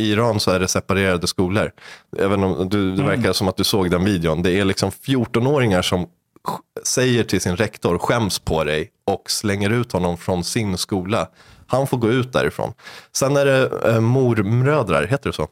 [0.00, 1.72] i Iran så är det separerade skolor.
[2.18, 4.42] Även om du, det verkar som att du såg den videon.
[4.42, 6.06] Det är liksom 14-åringar som
[6.84, 11.28] säger till sin rektor, skäms på dig och slänger ut honom från sin skola.
[11.66, 12.72] Han får gå ut därifrån.
[13.12, 15.48] Sen är det eh, mormödrar, heter det så?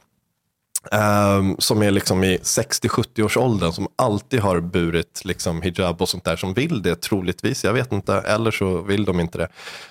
[0.93, 6.09] Um, som är liksom i 60-70 års åldern som alltid har burit liksom hijab och
[6.09, 7.65] sånt där som vill det troligtvis.
[7.65, 9.49] Jag vet inte, eller så vill de inte det.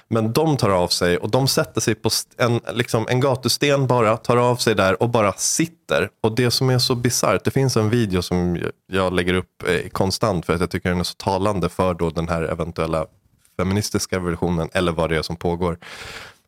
[0.07, 4.17] Men de tar av sig och de sätter sig på en, liksom en gatusten bara,
[4.17, 6.09] tar av sig där och bara sitter.
[6.23, 8.59] Och det som är så bisarrt, det finns en video som
[8.91, 12.09] jag- lägger upp eh, konstant för att jag tycker den är så talande för då
[12.09, 13.05] den här eventuella
[13.57, 14.69] feministiska revolutionen.
[14.73, 15.77] eller vad det är som pågår.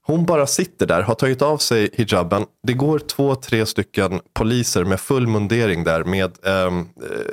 [0.02, 2.46] Hon bara sitter där, har tagit av sig hijaben.
[2.68, 6.80] Det går två, tre stycken poliser med full mundering där med ehm,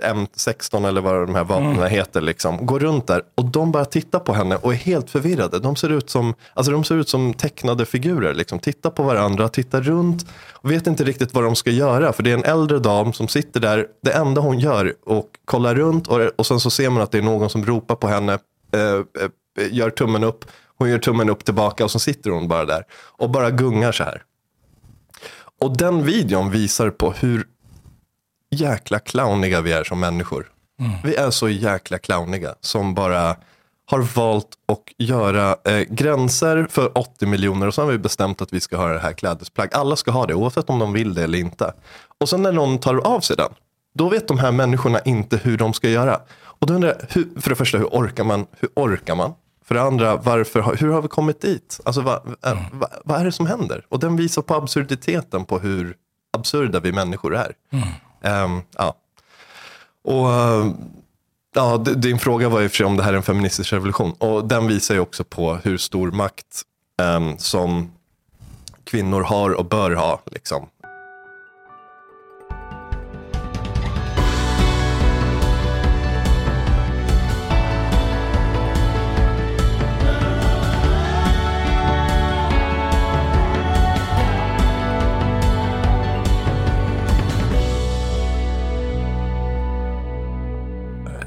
[0.02, 2.20] eh, M16 eller vad de här vapnen heter.
[2.20, 2.66] Liksom.
[2.66, 5.58] Går runt där och de bara tittar på henne och är helt förvirrade.
[5.58, 8.34] De ser ut som, alltså de ser ut som tecknade figurer.
[8.34, 8.58] Liksom.
[8.58, 12.12] Tittar på varandra, tittar runt och vet inte riktigt vad de ska göra.
[12.12, 13.86] För det är en äldre dam som sitter där.
[14.02, 17.18] Det enda hon gör och kollar runt och, och sen så ser man att det
[17.18, 18.38] är någon som ropar på henne.
[18.72, 19.22] Eh,
[19.60, 20.44] eh, gör tummen upp.
[20.78, 24.04] Hon gör tummen upp tillbaka och så sitter hon bara där och bara gungar så
[24.04, 24.22] här.
[25.60, 27.46] Och den videon visar på hur
[28.50, 30.46] jäkla clowniga vi är som människor.
[31.04, 33.36] Vi är så jäkla clowniga som bara
[33.86, 38.52] har valt att göra eh, gränser för 80 miljoner och så har vi bestämt att
[38.52, 39.68] vi ska ha det här klädesplagg.
[39.72, 41.74] Alla ska ha det oavsett om de vill det eller inte.
[42.20, 43.52] Och sen när någon tar av sig den,
[43.94, 46.20] då vet de här människorna inte hur de ska göra.
[46.38, 48.46] Och då undrar jag, hur, för det första, hur orkar man?
[48.60, 49.34] Hur orkar man?
[49.66, 51.80] För det andra, varför, hur har vi kommit dit?
[51.84, 53.86] Alltså, vad, äh, vad, vad är det som händer?
[53.88, 55.96] Och den visar på absurditeten på hur
[56.36, 57.52] absurda vi människor är.
[58.22, 58.96] Ehm, ja.
[60.04, 60.28] Och
[61.54, 64.12] ja, din fråga var ju för sig om det här är en feministisk revolution.
[64.12, 66.62] Och den visar ju också på hur stor makt
[67.02, 67.90] ehm, som
[68.84, 70.20] kvinnor har och bör ha.
[70.24, 70.66] Liksom.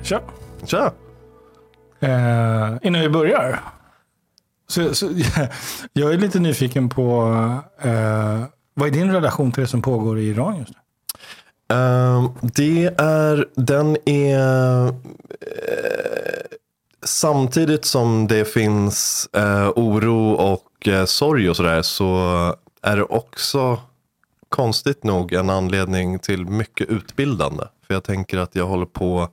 [0.10, 0.22] Tja.
[0.66, 0.94] Tja!
[2.00, 3.60] Eh, innan vi börjar.
[4.68, 5.10] Så, så,
[5.94, 7.32] jag är lite nyfiken på
[7.82, 8.44] eh,
[8.74, 10.78] vad är din relation till det som pågår i Iran just nu?
[11.76, 14.94] Ehm, det är, den är, eh,
[17.04, 22.16] samtidigt som det finns eh, oro och eh, sorg och sådär så
[22.82, 23.80] är det också
[24.50, 27.64] konstigt nog en anledning till mycket utbildande.
[27.88, 29.30] För jag tänker att jag håller på,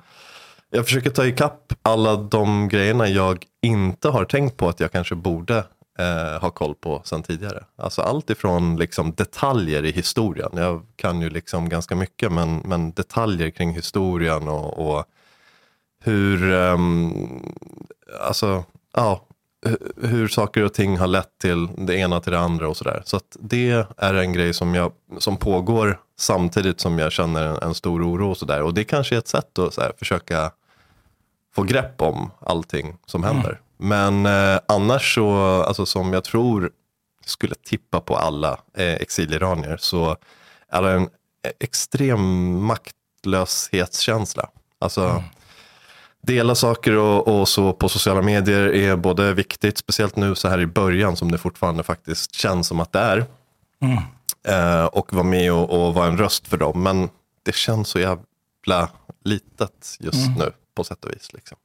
[0.76, 5.14] jag försöker ta ikapp alla de grejerna jag inte har tänkt på att jag kanske
[5.14, 5.64] borde
[5.98, 7.64] eh, ha koll på sen tidigare.
[7.76, 10.50] Alltså allt ifrån liksom detaljer i historien.
[10.52, 15.04] Jag kan ju liksom ganska mycket men, men detaljer kring historien och, och
[16.04, 17.42] hur, um,
[18.20, 18.64] alltså,
[18.94, 19.26] ja,
[20.02, 23.02] hur saker och ting har lett till det ena till det andra och sådär.
[23.04, 27.56] Så att det är en grej som, jag, som pågår samtidigt som jag känner en,
[27.56, 28.62] en stor oro och sådär.
[28.62, 30.50] Och det kanske är ett sätt att så här, försöka
[31.56, 33.60] få grepp om allting som händer.
[33.76, 36.70] Men eh, annars så, alltså som jag tror
[37.24, 40.16] skulle tippa på alla eh, exiliranier så
[40.68, 41.08] är det en
[41.60, 44.48] extrem maktlöshetskänsla.
[44.78, 45.22] Alltså
[46.22, 50.60] dela saker och, och så på sociala medier är både viktigt, speciellt nu så här
[50.60, 53.26] i början som det fortfarande faktiskt känns som att det är.
[54.48, 56.82] Eh, och vara med och, och vara en röst för dem.
[56.82, 57.08] Men
[57.42, 58.88] det känns så jävla
[59.24, 61.32] litet just nu på sätt och vis.
[61.32, 61.58] Liksom.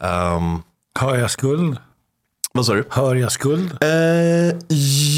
[0.00, 0.62] Ehm,
[0.98, 1.78] Hör jag skuld?
[2.56, 2.84] vad sa du?
[2.90, 3.78] Hör jag skuld?
[3.80, 4.56] Eh,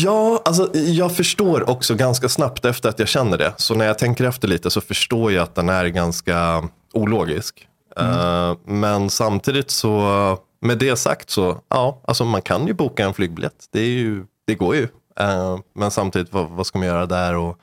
[0.05, 3.53] ja, alltså jag förstår också ganska snabbt efter att jag känner det.
[3.57, 7.69] Så när jag tänker efter lite så förstår jag att den är ganska ologisk.
[7.97, 13.15] Eh, men samtidigt så, med det sagt så, ja, alltså man kan ju boka en
[13.15, 13.67] flygbiljett.
[13.73, 14.89] Det, är ju, det går ju.
[15.21, 17.35] Eh, men samtidigt, vad, vad ska man göra där?
[17.35, 17.59] Och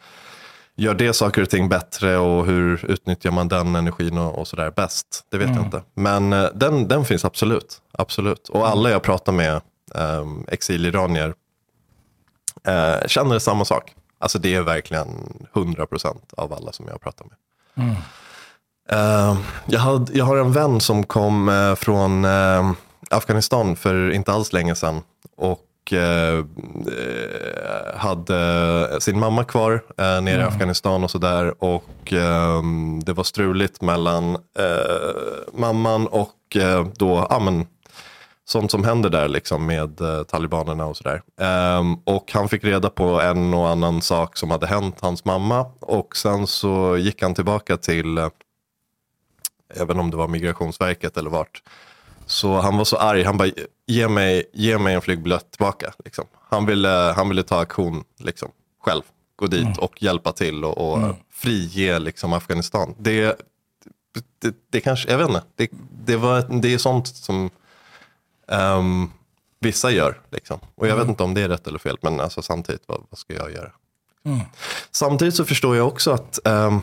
[0.75, 4.71] gör det saker och ting bättre och hur utnyttjar man den energin och, och sådär
[4.75, 5.25] bäst?
[5.31, 5.83] Det vet jag inte.
[5.93, 7.81] Men eh, den, den finns absolut.
[7.91, 8.49] absolut.
[8.49, 9.61] Och alla jag pratar med,
[9.93, 11.33] um, exiliranier,
[12.67, 13.93] eh, känner samma sak.
[14.19, 15.07] Alltså det är verkligen
[15.53, 17.35] 100% av alla som jag pratar med.
[18.89, 22.71] Eh, jag, hade, jag har en vän som kom eh, från eh,
[23.09, 25.01] Afghanistan för inte alls länge sedan.
[25.37, 31.63] Och eh, eh, hade sin mamma kvar eh, nere i Afghanistan och sådär.
[31.63, 32.61] Och eh,
[33.03, 37.67] det var struligt mellan eh, mamman och eh, då, ja men,
[38.47, 41.21] sånt som händer där liksom med talibanerna och sådär.
[41.77, 45.65] Um, och han fick reda på en och annan sak som hade hänt hans mamma.
[45.79, 48.17] Och sen så gick han tillbaka till,
[49.75, 51.61] även om det var migrationsverket eller vart.
[52.25, 53.49] Så han var så arg, han bara,
[53.85, 55.93] ge mig, ge mig en flygbiljett tillbaka.
[56.05, 56.25] Liksom.
[56.49, 58.51] Han, ville, han ville ta aktion liksom,
[58.83, 59.01] själv,
[59.35, 59.79] gå dit mm.
[59.79, 61.15] och hjälpa till och, och mm.
[61.31, 62.95] frige liksom, Afghanistan.
[62.97, 63.41] Det,
[64.39, 65.69] det, det, kanske, jag vet inte, det,
[66.05, 67.49] det, var, det är sånt som
[68.47, 69.11] um,
[69.59, 70.21] vissa gör.
[70.31, 70.59] Liksom.
[70.75, 70.99] Och jag mm.
[70.99, 73.51] vet inte om det är rätt eller fel, men alltså, samtidigt, vad, vad ska jag
[73.51, 73.71] göra?
[74.25, 74.39] Mm.
[74.91, 76.81] Samtidigt så förstår jag också att um,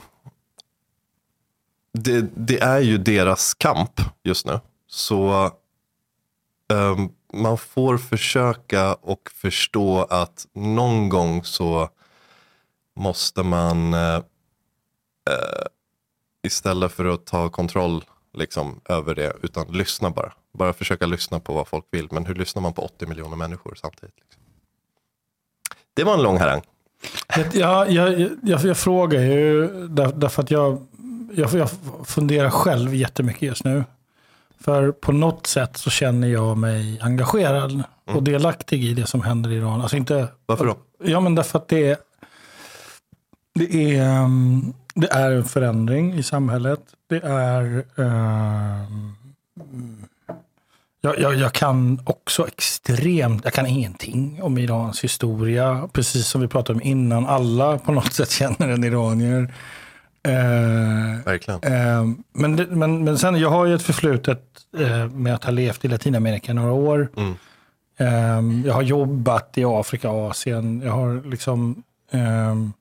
[1.93, 4.61] det, det, är ju deras kamp just nu.
[4.93, 5.51] Så
[6.69, 11.89] um, man får försöka och förstå att någon gång så
[12.97, 14.17] måste man uh,
[15.31, 15.67] uh,
[16.43, 18.05] istället för att ta kontroll
[18.35, 20.33] liksom, över det, utan lyssna bara.
[20.53, 22.09] Bara försöka lyssna på vad folk vill.
[22.11, 24.15] Men hur lyssnar man på 80 miljoner människor samtidigt?
[24.21, 24.43] Liksom?
[25.95, 26.63] Det var en lång harang.
[27.53, 30.87] Ja, jag, jag, jag frågar ju där, därför att jag,
[31.35, 31.71] jag, jag
[32.05, 33.85] funderar själv jättemycket just nu.
[34.65, 37.85] För på något sätt så känner jag mig engagerad mm.
[38.05, 39.81] och delaktig i det som händer i Iran.
[39.81, 40.77] Alltså inte, Varför då?
[41.05, 41.97] Ja, men därför att det är,
[43.55, 46.81] det är, um, det är en förändring i samhället.
[47.09, 47.85] Det är...
[47.99, 49.13] Uh,
[51.05, 55.89] jag, jag, jag, kan också extremt, jag kan ingenting om Irans historia.
[55.93, 59.55] Precis som vi pratade om innan, alla på något sätt känner en iranier.
[60.29, 61.61] Eh, Verkligen.
[61.63, 64.43] Eh, men, men, men sen, jag har ju ett förflutet
[64.79, 67.09] eh, med att ha levt i Latinamerika några år.
[67.17, 67.35] Mm.
[67.97, 70.83] Eh, jag har jobbat i Afrika och Asien.
[70.85, 71.83] Jag har liksom...
[72.11, 72.73] Ehm,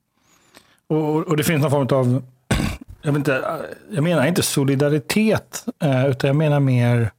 [0.86, 2.22] och, och, det finns någon form av...
[3.04, 3.44] Jag, inte,
[3.90, 7.10] jag menar inte solidaritet, eh, utan jag menar mer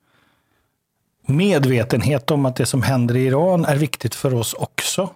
[1.25, 5.09] medvetenhet om att det som händer i Iran är viktigt för oss också.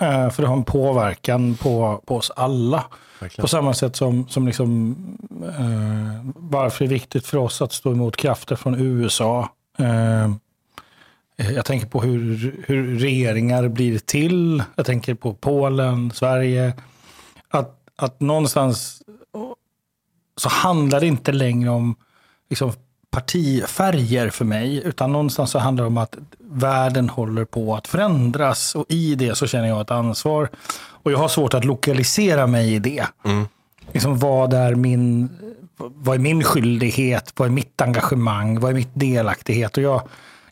[0.00, 2.84] Eh, för det har en påverkan på, på oss alla.
[3.24, 3.42] Verkligen.
[3.42, 4.96] På samma sätt som, som liksom,
[5.42, 9.48] eh, varför det är viktigt för oss att stå emot krafter från USA.
[9.78, 10.30] Eh,
[11.36, 14.62] jag tänker på hur, hur regeringar blir till.
[14.74, 16.74] Jag tänker på Polen, Sverige.
[17.48, 19.02] Att, att någonstans
[20.36, 21.96] så handlar det inte längre om
[22.50, 22.72] liksom,
[23.10, 28.74] partifärger för mig, utan någonstans så handlar det om att världen håller på att förändras
[28.74, 30.48] och i det så känner jag ett ansvar.
[31.04, 33.06] Och jag har svårt att lokalisera mig i det.
[33.24, 33.46] Mm.
[33.92, 35.28] Liksom, vad, är min,
[35.76, 37.32] vad är min skyldighet?
[37.36, 38.60] Vad är mitt engagemang?
[38.60, 39.76] Vad är mitt delaktighet?
[39.76, 40.02] Och jag,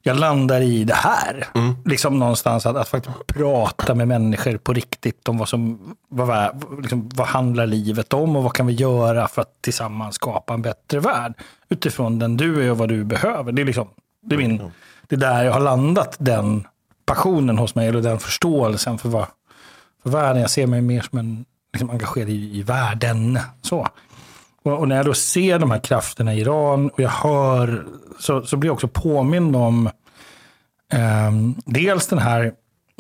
[0.03, 1.47] jag landar i det här.
[1.55, 1.75] Mm.
[1.85, 5.79] Liksom någonstans att, att faktiskt prata med människor på riktigt om vad som
[6.09, 10.55] vad, liksom, vad handlar livet om och vad kan vi göra för att tillsammans skapa
[10.55, 11.35] en bättre värld
[11.69, 13.53] utifrån den du är och vad du behöver.
[13.53, 13.89] Det är, liksom,
[14.23, 14.71] det är, min,
[15.09, 16.67] det är där jag har landat den
[17.07, 19.27] passionen hos mig, eller den förståelsen för, vad,
[20.03, 20.41] för världen.
[20.41, 23.39] Jag ser mig mer som en liksom, engagerad i, i världen.
[23.63, 23.89] Så.
[24.63, 27.87] Och, och, när jag då ser de här krafterna i Iran och jag hör,
[28.19, 29.87] så, så blir jag också påmind om
[30.93, 31.33] eh,
[31.65, 32.53] dels den här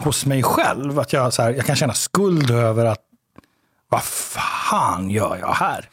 [0.03, 3.01] hos mig själv, att jag, så här, jag kan känna skuld över att
[3.89, 5.89] vad fan gör jag här?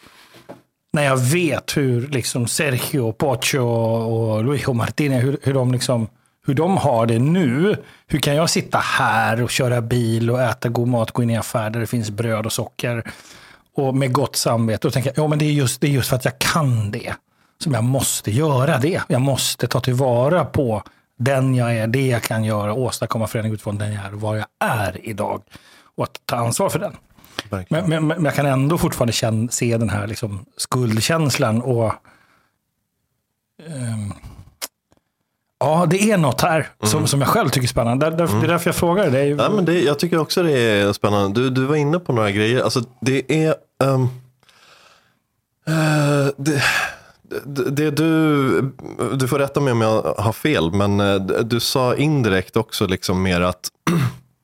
[0.94, 6.08] När jag vet hur liksom Sergio, Pocho och Luis Martinez, hur, hur, de liksom,
[6.46, 7.76] hur de har det nu.
[8.08, 11.38] Hur kan jag sitta här och köra bil och äta god mat, gå in i
[11.38, 13.04] affär där det finns bröd och socker
[13.76, 16.16] och med gott samvete och tänka, ja men det är, just, det är just för
[16.16, 17.14] att jag kan det
[17.64, 19.02] som jag måste göra det.
[19.08, 20.84] Jag måste ta tillvara på
[21.18, 24.36] den jag är, det jag kan göra, åstadkomma förändring utifrån den jag är och var
[24.36, 25.42] jag är idag.
[25.96, 26.96] Och att ta ansvar för den.
[27.70, 31.94] Men, men, men, jag kan ändå fortfarande känna, se den här liksom skuldkänslan och
[33.68, 34.14] um,
[35.60, 37.08] Ja, det är något här som, mm.
[37.08, 38.10] som jag själv tycker är spännande.
[38.10, 38.40] Där, mm.
[38.40, 39.30] Det är därför jag frågar dig.
[39.30, 41.42] Ja, men det, jag tycker också det är spännande.
[41.42, 42.62] Du, du var inne på några grejer.
[42.62, 43.56] Alltså, det är...
[43.84, 44.04] Um,
[45.70, 46.64] uh, det,
[47.46, 48.62] det, det, du,
[49.14, 53.24] du får rätta mig om jag har fel, men uh, du sa indirekt också liksom
[53.24, 53.70] mer att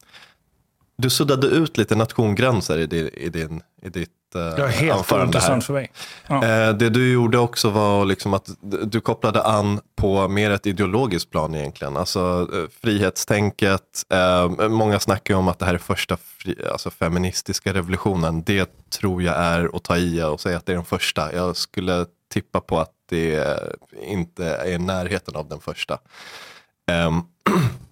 [0.98, 5.12] du suddade ut lite nationsgränser i, din, i, din, i ditt uh, Det var helt
[5.12, 5.92] ointressant för mig.
[6.27, 6.36] Ja.
[6.36, 8.50] Uh, det du gjorde också var liksom att
[8.84, 11.98] du kopplade an på mer ett ideologiskt plan egentligen.
[11.98, 13.82] Alltså uh, frihetstänket.
[14.70, 18.44] Många snackar ju om att det här är första fri, alltså, feministiska revolutionen.
[18.44, 21.36] Det tror jag är att ta i och säga att det är den första.
[21.36, 23.60] Jag skulle tippa på att det
[24.04, 25.98] inte är i närheten av den första.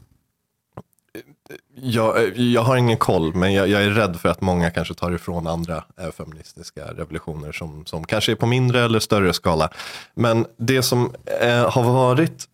[1.75, 4.93] Jag, eh, jag har ingen koll, men jag, jag, är rädd för att många kanske
[4.93, 9.69] tar ifrån andra eh, feministiska revolutioner som, som kanske är på mindre eller större skala.
[10.15, 12.47] Men det som eh, har varit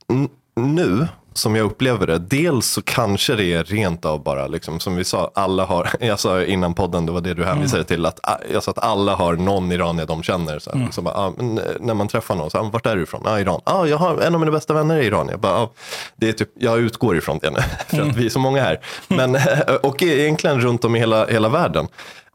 [0.59, 4.95] nu, som jag upplever det, dels så kanske det är rent av bara, liksom, som
[4.95, 8.19] vi sa, alla har, jag sa innan podden, det var det du hänvisade till, att
[8.23, 10.59] ah, jag sa att alla har någon iranier de känner.
[10.59, 13.03] Så, här, så bara, ah, eh, när man träffar någon, så, ah, vart är du
[13.03, 13.21] ifrån?
[13.25, 13.61] Ah, Iran.
[13.63, 15.27] Ah, jag har en av mina bästa vänner i Iran.
[15.31, 15.71] Jag, bara, ah,
[16.15, 18.79] det är typ, jag utgår ifrån det nu, för att vi är så många här.
[19.07, 19.37] Men,
[19.83, 21.87] och egentligen runt om i hela, hela världen.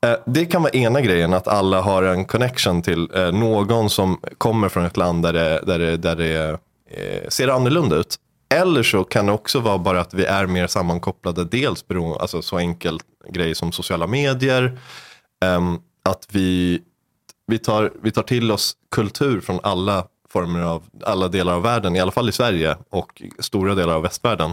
[0.02, 4.20] Eh, Det kan vara ena grejen, att alla har en connection till eh, någon som
[4.38, 6.58] kommer från ett land där det, där det, där det
[6.90, 8.18] eh, ser annorlunda ut.
[8.54, 12.42] Eller så kan det också vara bara att vi är mer sammankopplade, dels beroende, alltså
[12.42, 14.78] så enkel grej som sociala medier,
[15.44, 16.82] ehm, att vi,
[17.46, 21.96] vi, tar, vi tar till oss kultur från alla former av, alla delar av världen,
[21.96, 24.50] i alla fall i Sverige och stora delar av västvärlden.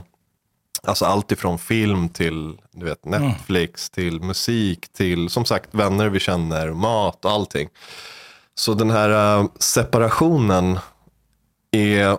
[0.83, 6.19] Alltså allt ifrån film till du vet, Netflix, till musik, till som sagt vänner vi
[6.19, 7.69] känner, mat och allting.
[8.55, 10.79] Så den här eh, separationen
[11.71, 12.17] är,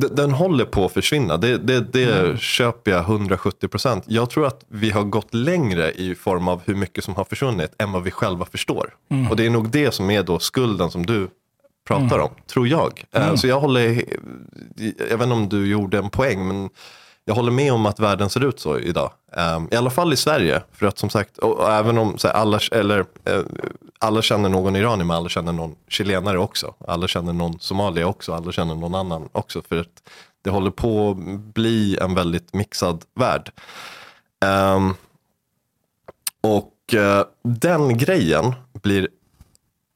[0.00, 1.36] de- den håller på att försvinna.
[1.36, 4.04] Det, det, det köper jag 170 procent.
[4.06, 7.74] Jag tror att vi har gått längre i form av hur mycket som har försvunnit
[7.78, 8.94] än vad vi själva förstår.
[9.30, 11.28] Och det är nog det som är då skulden som du
[11.88, 13.04] pratar om, tror jag.
[13.12, 14.02] Eh, Så jag håller,
[15.10, 16.70] jag vet inte om du gjorde en poäng, men
[17.24, 19.10] jag håller med om att världen ser ut så idag.
[19.56, 20.62] Um, I alla fall i Sverige.
[20.72, 23.40] För att som sagt, och, och även om så här, alla, eller, eh,
[23.98, 26.74] alla känner någon iranier, men alla känner någon chilenare också.
[26.88, 29.62] Alla känner någon somalier också, alla känner någon annan också.
[29.62, 30.02] För att
[30.42, 33.50] det håller på att bli en väldigt mixad värld.
[34.44, 34.94] Um,
[36.40, 39.08] och uh, den grejen blir,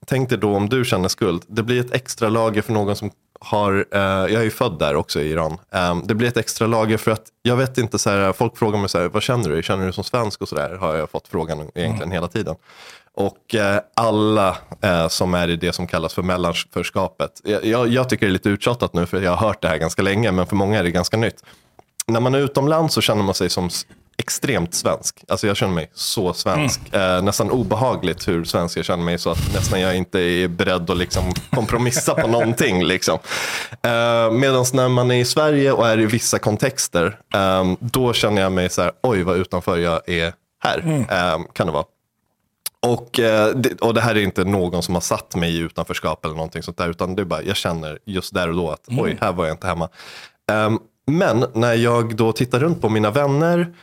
[0.06, 3.10] tänk dig då om du känner skuld, det blir ett extra lager för någon som
[3.40, 5.58] har, uh, jag är ju född där också i Iran.
[5.70, 8.78] Um, det blir ett extra lager för att jag vet inte, så här, folk frågar
[8.78, 9.62] mig så här, vad känner du?
[9.62, 10.76] Känner du som svensk och så där?
[10.76, 12.56] Har jag fått frågan egentligen hela tiden.
[13.16, 17.30] Och eh, alla eh, som är i det som kallas för mellanförskapet.
[17.62, 20.02] Jag, jag, tycker det är lite uttjatat nu för jag har hört det här ganska
[20.02, 21.44] länge, men för många är det ganska nytt.
[22.06, 23.70] När man är utomlands så känner man sig som
[24.20, 25.24] extremt svensk.
[25.28, 26.80] Alltså jag känner mig så svensk.
[26.94, 30.90] Eh, nästan obehagligt hur svensk jag känner mig så att nästan jag inte är beredd
[30.90, 32.84] att liksom kompromissa på någonting.
[32.84, 33.18] Liksom.
[33.82, 38.42] Eh, Medan när man är i Sverige och är i vissa kontexter, eh, då känner
[38.42, 40.32] jag mig så här, oj vad utanför jag är
[40.64, 41.06] här.
[41.10, 41.84] Eh, kan det vara.
[42.86, 46.34] Och, eh, och det här är inte någon som har satt mig i utanförskap eller
[46.34, 49.18] någonting sånt där, utan det är bara, jag känner just där och då att oj,
[49.20, 49.88] här var jag inte hemma.
[50.52, 53.74] Ehm, men när jag då tittar runt på mina vänner,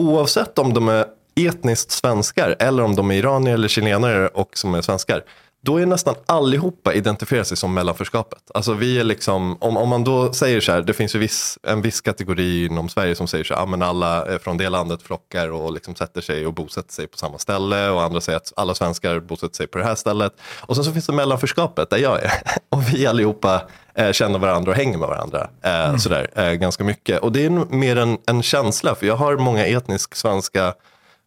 [0.00, 4.74] oavsett om de är etniskt svenskar eller om de är iranier eller chilenare och som
[4.74, 5.24] är svenskar,
[5.64, 8.50] då är nästan allihopa identifierar sig som mellanförskapet.
[8.54, 11.58] Alltså vi är liksom, om, om man då säger så här, det finns ju viss,
[11.62, 15.02] en viss kategori inom Sverige som säger så här, ah, men alla från det landet
[15.02, 18.52] flockar och liksom sätter sig och bosätter sig på samma ställe och andra säger att
[18.56, 20.32] alla svenskar bosätter sig på det här stället.
[20.60, 22.32] Och sen så finns det mellanförskapet där jag är.
[22.68, 23.62] Och vi allihopa
[23.94, 27.20] eh, känner varandra och hänger med varandra eh, sådär, eh, ganska mycket.
[27.20, 30.74] Och det är mer en, en känsla, för jag har många etnisk svenska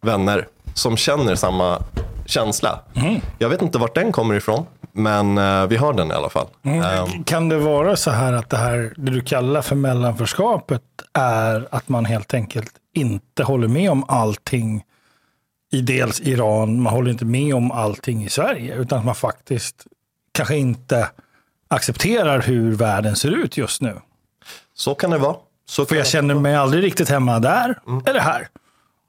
[0.02, 1.82] vänner som känner samma
[2.26, 2.80] känsla.
[3.38, 6.48] Jag vet inte vart den kommer ifrån, men eh, vi har den i alla fall.
[6.64, 10.82] Ehm, Kan det vara så här att det här, det du kallar för mellanförskapet,
[11.14, 14.84] är att man helt enkelt inte håller med om allting
[15.72, 19.76] i dels Iran, man håller inte med om allting i Sverige, utan att man faktiskt
[20.32, 21.10] kanske inte
[21.68, 23.96] accepterar hur världen ser ut just nu.
[24.74, 25.36] så kan det vara.
[25.68, 28.48] Så För jag känner mig aldrig riktigt hemma där eller här.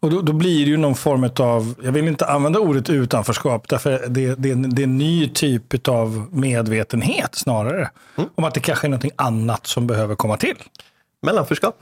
[0.01, 3.69] Och då, då blir det ju någon form av, jag vill inte använda ordet utanförskap,
[3.69, 7.91] därför det, det, det är en ny typ av medvetenhet snarare.
[8.35, 10.57] Om att det kanske är någonting annat som behöver komma till.
[11.23, 11.79] Mellanförskap?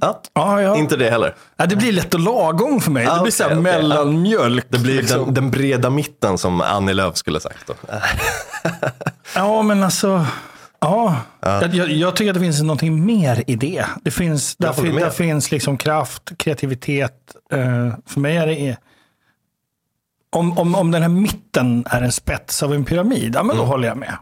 [0.00, 0.76] Ja, Ja, ja.
[0.76, 1.34] inte det heller.
[1.56, 3.06] Ja, det blir lätt och lagom för mig.
[3.06, 3.72] Ah, det blir så här okej, okej.
[3.82, 4.66] mellanmjölk.
[4.68, 5.24] Det blir liksom.
[5.24, 7.70] den, den breda mitten som Annie Lööf skulle sagt.
[9.34, 10.26] Ja, men alltså.
[10.84, 13.84] Ja, Jag, jag, jag tycker att det finns någonting mer i det.
[14.02, 17.36] Det finns, där, fin, där finns liksom kraft, kreativitet.
[17.52, 18.76] Eh, för mig är det...
[20.30, 23.64] Om, om, om den här mitten är en spets av en pyramid, ja, men då
[23.64, 24.16] håller jag med.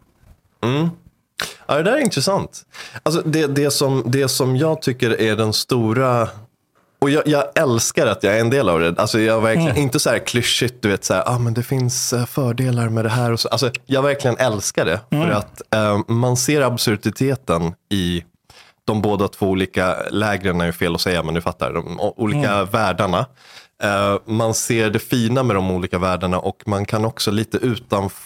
[1.66, 2.62] Ja, det där är intressant.
[3.02, 6.28] Alltså, det, det, som, det som jag tycker är den stora...
[7.02, 8.94] Och jag, jag älskar att jag är en del av det.
[8.98, 12.12] Alltså, jag verkligen, Inte så här klyschigt, du vet, så här, ah, men det finns
[12.12, 13.32] eh, fördelar med det här.
[13.32, 13.48] Och så.
[13.48, 15.00] Alltså, jag verkligen älskar det.
[15.10, 18.24] För att eh, man ser absurditeten i
[18.84, 21.72] de båda två olika lägren, är ju fel att säga, men du fattar.
[21.72, 23.26] De olika världarna.
[23.82, 28.22] Eh, man ser det fina med de olika världarna och man kan också lite utanför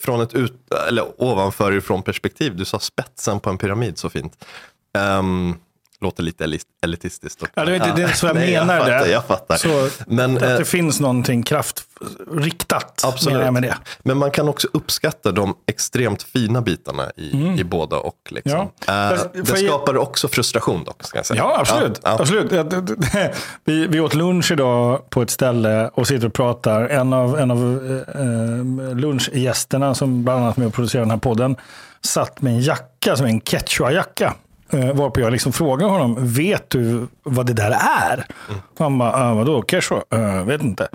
[0.00, 2.56] från ett ut, eller ovanför ifrån perspektiv.
[2.56, 4.44] Du sa spetsen på en pyramid så fint.
[4.98, 5.54] Ehm,
[6.02, 7.42] låter lite elit- elitistiskt.
[7.54, 9.10] Ja, det, det, det är så jag Nej, menar jag fattar, det.
[9.10, 9.56] Jag fattar.
[9.56, 13.32] Så Men, att eh, det finns någonting kraftriktat Absolut.
[13.32, 13.76] menar jag med det.
[14.02, 18.16] Men man kan också uppskatta de extremt fina bitarna i, i båda och.
[18.30, 18.52] Liksom.
[18.60, 18.68] Mm.
[18.86, 19.12] Ja.
[19.12, 21.02] Eh, det får jag- skapar också frustration dock.
[21.02, 21.38] Ska jag säga.
[21.38, 22.00] Ja, absolut.
[22.02, 22.16] Ja, ja.
[22.20, 22.52] absolut.
[22.52, 26.84] Ja, det- Vi, vi åt lunch idag på ett ställe och sitter och pratar.
[26.88, 27.58] En av, en av
[28.14, 31.56] eh, lunchgästerna som bland annat med och producerar den här podden
[32.04, 34.32] satt med en jacka som är en Quechua-jacka.
[34.72, 38.26] Eh, varpå jag liksom frågar honom, vet du vad det där är?
[38.48, 38.60] Mm.
[38.78, 40.02] Han bara, äh, vadå Quechua?
[40.14, 40.88] Uh, vet inte.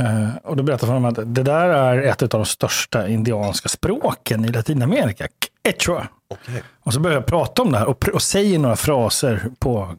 [0.00, 4.44] Eh, och då berättade han att det där är ett av de största indianska språken
[4.44, 5.26] i Latinamerika.
[5.62, 6.08] Quechua.
[6.28, 6.62] Okej.
[6.82, 9.94] Och så börjar jag prata om det här och, och säger några fraser på,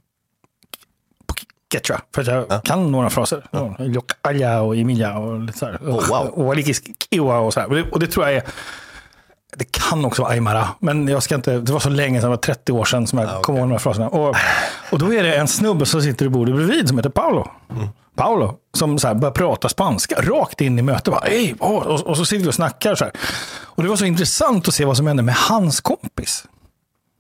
[1.26, 1.34] på
[1.72, 2.02] quechua.
[2.16, 3.44] För att jag kan några fraser.
[3.52, 5.78] Och imilla och lite så här.
[5.78, 6.28] Oh, wow.
[6.28, 6.46] Och
[7.40, 7.68] och så här.
[7.68, 8.44] Och det, och det tror jag är...
[9.56, 12.36] Det kan också vara aymara, men jag ska inte, det var så länge sedan, det
[12.36, 13.56] var 30 år sedan som jag Ah, kom okej.
[13.60, 14.10] ihåg de här fraserna.
[14.10, 14.36] Och,
[14.92, 17.48] och då är det en snubbe som sitter i bordet bredvid som heter Paolo.
[17.72, 17.88] Mm.
[18.16, 21.14] Paolo, som så här börjar prata spanska rakt in i mötet.
[21.14, 22.96] Bara, Ey, åh, och, och så sitter vi och snackar.
[22.96, 23.14] Så här.
[23.66, 26.44] Och det var så intressant att se vad som hände med hans kompis.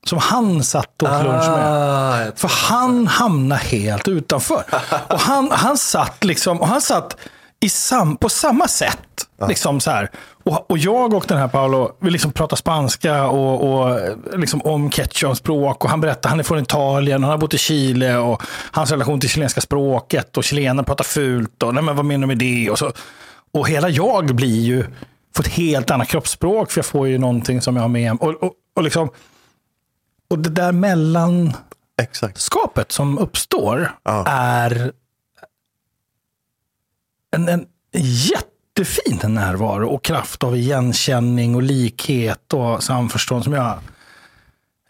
[0.05, 1.65] Som han satt och åt lunch med.
[1.67, 4.63] Ah, För han hamnade helt utanför.
[5.09, 7.17] Och han, han satt liksom, och han satt
[7.59, 8.99] i sam, på samma sätt.
[9.47, 10.11] Liksom så här.
[10.43, 13.99] Och, och jag och den här Paolo, vi liksom pratar spanska och, och
[14.39, 14.91] liksom om
[15.35, 18.91] språk Och han berättar, han är från Italien, han har bott i Chile och hans
[18.91, 20.37] relation till chilenska språket.
[20.37, 22.69] Och chilener pratar fult och nej men vad menar du med det?
[22.69, 22.91] Och, så,
[23.53, 24.85] och hela jag blir ju,
[25.35, 28.17] får ett helt annat kroppsspråk för jag får ju någonting som jag har med.
[28.21, 29.09] Och, och, och liksom,
[30.29, 31.53] och det där mellan
[32.01, 32.37] Exakt.
[32.37, 34.25] skapet som uppstår Ja.
[34.27, 34.91] är
[37.35, 43.79] en, en jättefin närvaro och kraft av igenkänning och likhet och samförstånd som jag,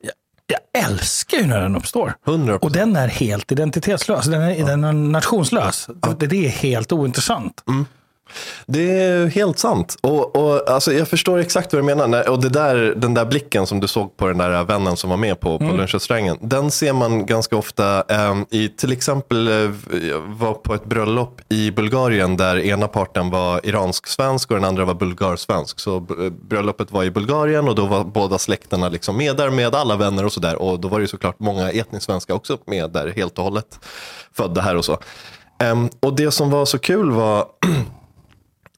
[0.02, 2.14] jag, älskar ju när den uppstår.
[2.28, 5.90] 100 Och den är helt identitetslös, den är, den är nationslös.
[6.20, 7.64] Det, det är helt ointressant.
[8.66, 9.96] Det är helt sant.
[10.02, 12.30] Och, och, alltså, jag förstår exakt vad du menar.
[12.30, 15.18] Och det där, den där blicken som du såg på den där vännen som var
[15.18, 16.38] med på, på lunchrestaurangen.
[16.42, 19.54] Den ser man ganska ofta ehm, i till exempel, eh,
[20.10, 24.86] jag var på ett bröllop i Bulgarien där ena parten var iransk-svensk och den andra
[24.86, 25.80] var bulgarsvensk.
[25.80, 26.14] Så b-
[26.50, 30.26] bröllopet var i Bulgarien och då var båda släkterna liksom med där med alla vänner
[30.26, 30.62] och sådär.
[30.62, 33.80] Och då var det ju såklart många etniskt svenska också med där helt och hållet.
[34.34, 34.98] Födda här och så.
[35.60, 37.46] Ehm, och det som var så kul var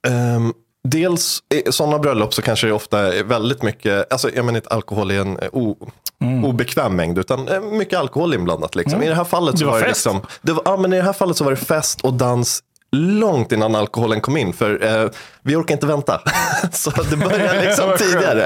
[0.08, 0.54] Ehm,
[0.88, 4.70] dels i sådana bröllop så kanske det ofta är väldigt mycket, alltså jag menar inte
[4.70, 5.78] alkohol i en eh, o,
[6.22, 6.46] Mm.
[6.46, 8.76] obekväm mängd, utan eh, mycket alkohol inblandat.
[8.76, 9.04] Liksom.
[9.04, 10.06] I det här fallet så Det var var det fest.
[10.06, 12.64] liksom, det var, ja, men i det här fallet så var det fest och dans
[12.92, 14.54] långt innan alkoholen kom in.
[14.54, 15.10] För eh,
[15.42, 16.22] vi orkar inte vänta.
[16.72, 18.46] så det började liksom tidigare.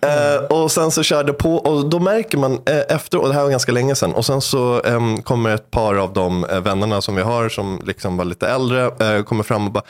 [0.00, 3.42] Eh, och sen så körde på och då märker man eh, efter, och det här
[3.42, 7.00] var ganska länge sedan, och sen så em, kommer ett par av de eh, vännerna
[7.00, 8.90] som vi har som liksom var lite äldre,
[9.22, 9.84] kommer fram och bara,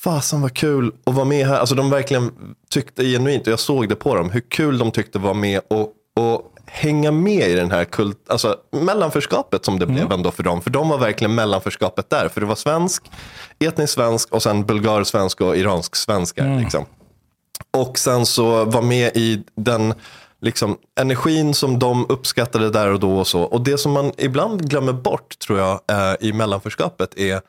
[0.00, 1.58] fasen vad kul att vara med här.
[1.58, 2.32] Alltså de verkligen
[2.70, 5.92] tyckte genuint, och jag såg det på dem, hur kul de tyckte vara med och,
[6.16, 10.62] och hänga med i den här kult, alltså mellanförskapet som det blev ändå för dem.
[10.62, 12.28] För de var verkligen mellanförskapet där.
[12.28, 13.10] För det var svensk,
[13.58, 16.44] etnisk svensk och sen bulgarsvensk och iransk svenska.
[16.44, 16.84] Liksom.
[17.76, 19.94] Och sen så var med i den
[20.40, 23.42] liksom, energin som de uppskattade där och då och så.
[23.42, 27.40] Och det som man ibland glömmer bort tror jag eh, i mellanförskapet är,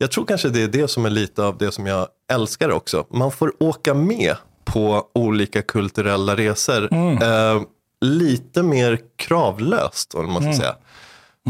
[0.00, 3.06] jag tror kanske det är det som är lite av det som jag älskar också.
[3.10, 6.88] Man får åka med på olika kulturella resor.
[7.22, 7.62] Eh,
[8.00, 10.74] lite mer kravlöst, om man ska säga.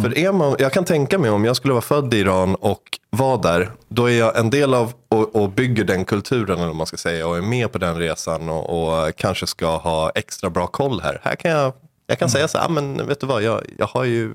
[0.03, 2.83] För är man, jag kan tänka mig om jag skulle vara född i Iran och
[3.11, 6.87] vara där, då är jag en del av och, och bygger den kulturen eller man
[6.87, 10.67] ska säga och är med på den resan och, och kanske ska ha extra bra
[10.67, 11.21] koll här.
[11.23, 11.73] Här kan jag,
[12.07, 14.35] jag kan säga så här, "Ah, men vet du vad, jag, jag har ju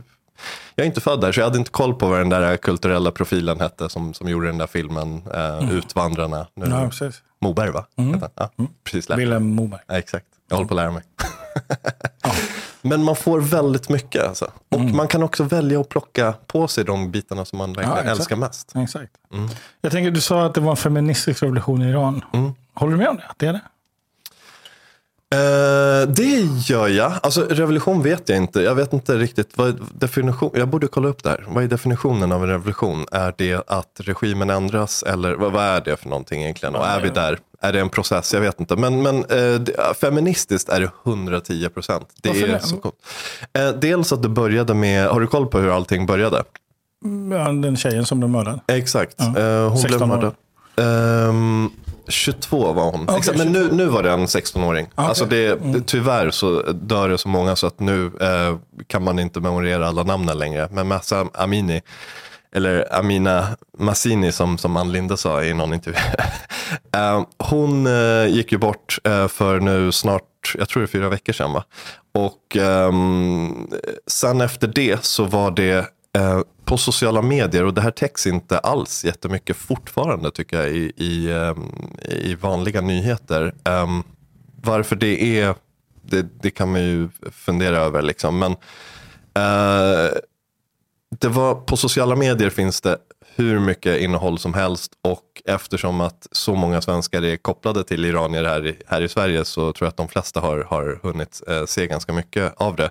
[0.75, 3.11] jag är inte född där så jag hade inte koll på vad den där kulturella
[3.11, 6.47] profilen hette som, som gjorde den där filmen eh, Utvandrarna.
[6.55, 7.21] Nu, Ja, precis.
[7.41, 7.85] Moberg va?
[7.97, 8.23] Han?
[8.35, 8.49] Ja,
[8.83, 9.09] precis.
[9.09, 9.25] lärt mig.
[9.25, 9.81] Wilhelm Moberg.
[9.87, 11.03] Ja, exakt, jag håller på att lära mig.
[12.81, 14.23] Men man får väldigt mycket.
[14.27, 14.51] Alltså.
[14.71, 18.19] Och man kan också välja att plocka på sig de bitarna som man verkligen exakt.
[18.19, 18.71] älskar mest.
[18.75, 19.11] Exakt.
[19.81, 22.21] Jag tänker, du sa att det var en feministisk revolution i Iran.
[22.73, 23.23] Håller du med om det?
[23.27, 23.61] Att det är det?
[25.35, 27.13] Eh, det gör jag.
[27.23, 28.61] Alltså revolution vet jag inte.
[28.61, 30.51] Jag vet inte riktigt vad definition.
[30.53, 31.45] Jag borde kolla upp det här.
[31.47, 33.05] Vad är definitionen av en revolution?
[33.11, 36.75] Är det att regimen ändras eller vad, vad är det för någonting egentligen?
[36.75, 37.39] Och är vi där?
[37.61, 38.33] Är det en process?
[38.33, 38.75] Jag vet inte.
[38.75, 39.21] Men, men
[39.65, 42.07] det, feministiskt är det 110 procent.
[42.21, 42.59] Det Varför är det?
[42.59, 42.95] så coolt.
[43.53, 46.43] Eh, dels att det började med, har du koll på hur allting började?
[47.31, 48.59] Ja, den tjejen som blev mördad.
[48.67, 49.15] Exakt.
[49.69, 50.33] Hon 16 blev mördad.
[50.77, 51.69] Ehm,
[52.07, 53.09] 22 var hon.
[53.09, 54.85] Okay, men nu, nu var det en 16-åring.
[54.85, 55.05] Okay.
[55.05, 55.83] Alltså det, mm.
[55.83, 60.03] Tyvärr så dör det så många så att nu eh, kan man inte memorera alla
[60.03, 60.67] namnen längre.
[60.71, 61.81] Men Massa Amini,
[62.55, 65.99] eller Amina Massini som, som Ann Linde sa i någon intervju.
[66.95, 71.09] eh, hon eh, gick ju bort eh, för nu snart, jag tror det är fyra
[71.09, 71.63] veckor sedan va?
[72.13, 73.67] Och ehm,
[74.07, 75.85] sen efter det så var det
[76.15, 80.91] eh, på sociala medier, och det här täcks inte alls jättemycket fortfarande tycker jag i,
[80.95, 81.71] i, ehm,
[82.09, 83.55] i vanliga nyheter.
[83.63, 84.03] Um,
[84.61, 85.55] varför det är,
[86.01, 88.01] det, det, kan man ju fundera över.
[88.01, 88.39] Liksom.
[88.39, 90.17] Men uh,
[91.19, 92.97] det var, på sociala medier finns det
[93.35, 98.43] hur mycket innehåll som helst och eftersom att så många svenskar är kopplade till iranier
[98.43, 101.65] här i, här i Sverige så tror jag att de flesta har, har hunnit eh,
[101.65, 102.89] se ganska mycket av det.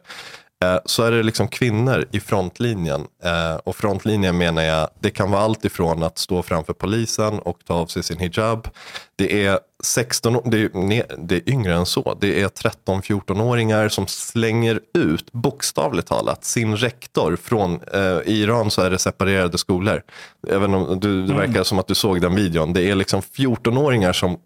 [0.65, 3.07] Eh, så är det liksom kvinnor i frontlinjen.
[3.25, 7.59] Eh, och frontlinjen menar jag, det kan vara allt ifrån att stå framför polisen och
[7.67, 8.69] ta av sig sin hijab.
[9.17, 12.17] Det är 16 det är, det är yngre än så.
[12.21, 18.83] Det är 13-14-åringar som slänger ut, bokstavligt talat, sin rektor från, eh, i Iran så
[18.83, 20.03] är det separerade skolor.
[20.49, 21.65] Även om du, det verkar mm.
[21.65, 22.73] som att du såg den videon.
[22.73, 24.39] Det är liksom 14-åringar som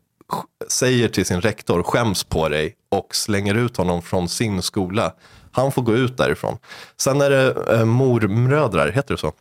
[0.69, 5.13] säger till sin rektor, skäms på dig och slänger ut honom från sin skola.
[5.53, 6.59] Han får gå ut därifrån.
[6.97, 9.33] Sen är det eh, mormödrar, heter det så?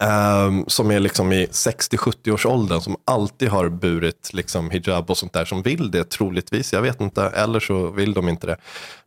[0.00, 5.18] Um, som är liksom i 60-70 års åldern som alltid har burit liksom hijab och
[5.18, 6.72] sånt där som vill det troligtvis.
[6.72, 8.56] Jag vet inte, eller så vill de inte det.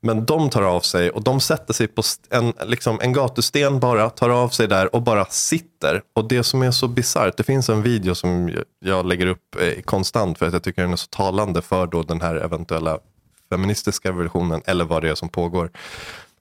[0.01, 4.09] Men de tar av sig och de sätter sig på en, liksom en gatusten bara,
[4.09, 6.01] tar av sig där och bara sitter.
[6.13, 9.81] Och det som är så bisarrt, det finns en video som jag lägger upp eh,
[9.81, 12.99] konstant för att jag tycker den är så talande för då den här eventuella
[13.49, 15.71] feministiska revolutionen eller vad det är som pågår.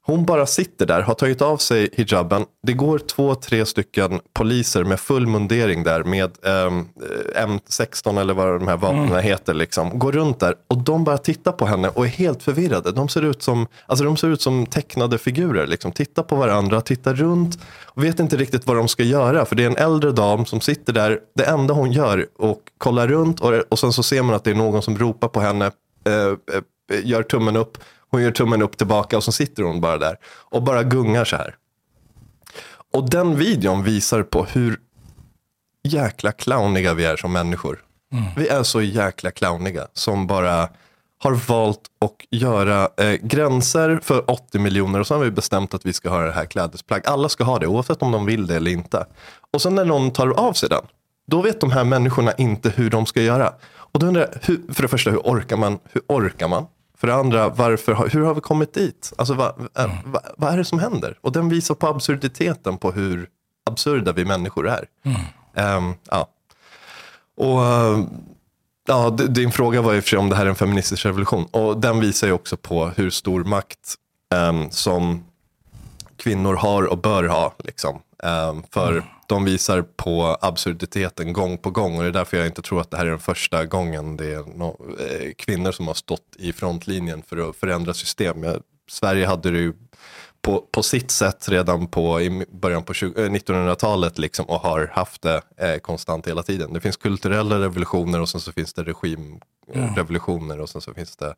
[0.04, 2.44] Hon bara sitter där, har tagit av sig hijaben.
[2.62, 6.88] Det går två, tre stycken poliser med full mundering där med um,
[7.36, 9.22] M16 eller vad de här vapnen mm.
[9.22, 9.54] heter.
[9.54, 9.98] Liksom.
[9.98, 12.92] Går runt där och de bara tittar på henne och är helt förvirrade.
[12.92, 15.66] De ser ut som, alltså de ser ut som tecknade figurer.
[15.66, 15.92] Liksom.
[15.92, 19.44] Tittar på varandra, tittar runt och vet inte riktigt vad de ska göra.
[19.44, 21.18] För det är en äldre dam som sitter där.
[21.34, 24.50] Det enda hon gör och kollar runt och, och sen så ser man att det
[24.50, 25.70] är någon som ropar på henne.
[26.06, 26.62] Eh, eh
[27.04, 27.78] gör tummen upp.
[28.12, 31.36] Hon gör tummen upp tillbaka och så sitter hon bara där och bara gungar så
[31.36, 31.56] här.
[32.92, 34.80] Och den videon visar på hur
[35.82, 37.84] jäkla clowniga vi är som människor.
[38.12, 38.24] Mm.
[38.36, 40.68] Vi är så jäkla clowniga som bara
[41.18, 45.86] har valt att göra eh, gränser för 80 miljoner och så har vi bestämt att
[45.86, 47.02] vi ska ha det här klädesplagg.
[47.06, 49.06] Alla ska ha det oavsett om de vill det eller inte.
[49.52, 50.84] Och sen när någon tar av sig den,
[51.26, 53.52] då vet de här människorna inte hur de ska göra.
[53.74, 55.78] Och då undrar jag, hur, för det första, hur orkar man?
[55.92, 56.66] Hur orkar man?
[57.02, 59.12] För det andra, varför, hur har vi kommit dit?
[59.18, 59.96] Alltså, vad, mm.
[60.04, 61.18] vad, vad är det som händer?
[61.20, 63.28] Och den visar på absurditeten på hur
[63.70, 64.84] absurda vi människor är.
[65.04, 65.76] Mm.
[65.76, 66.28] Um, ja.
[67.36, 67.60] Och
[68.86, 71.44] ja, din fråga var ju för om det här är en feministisk revolution.
[71.44, 73.94] Och den visar ju också på hur stor makt
[74.34, 75.24] um, som
[76.16, 77.54] kvinnor har och bör ha.
[77.58, 77.98] Liksom.
[78.22, 82.46] Um, för mm de visar på absurditeten gång på gång och det är därför jag
[82.46, 85.86] inte tror att det här är den första gången det är no eh, kvinnor som
[85.86, 88.44] har stått i frontlinjen för att förändra system.
[88.90, 89.72] Sverige hade det ju
[90.42, 95.22] på, på sitt sätt redan på, i början på 1900-talet eh, liksom, och har haft
[95.22, 96.72] det eh, konstant hela tiden.
[96.72, 101.34] Det finns kulturella revolutioner och sen så finns det regimrevolutioner och sen så finns det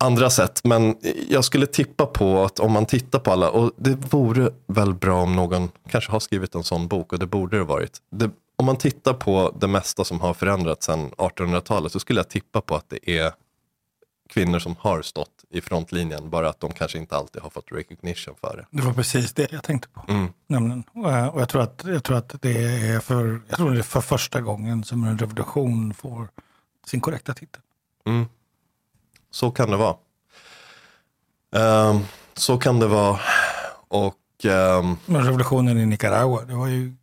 [0.00, 0.60] andra sätt.
[0.64, 0.96] Men
[1.28, 5.22] jag skulle tippa på att om man tittar på alla, och det vore väl bra
[5.22, 7.98] om någon kanske har skrivit en sån bok och det borde det varit.
[8.10, 12.28] Det, om man tittar på det mesta som har förändrats sedan 1800-talet så skulle jag
[12.28, 13.32] tippa på att det är
[14.28, 18.34] kvinnor som har stått i frontlinjen, bara att de kanske inte alltid har fått recognition
[18.40, 18.78] för det.
[18.78, 20.04] Det var precis det jag tänkte på.
[20.08, 20.28] Mm.
[20.46, 20.84] Nämligen.
[21.32, 24.00] Och jag tror, att, jag tror att det är för, jag tror det är för
[24.00, 26.28] första gången som en revolution får
[26.86, 27.62] sin korrekta titel.
[28.06, 28.26] Mm.
[29.30, 29.96] Så kan det vara.
[31.90, 33.18] Um, så kan det vara.
[33.88, 36.94] Och, um, Men revolutionen i Nicaragua, det var ju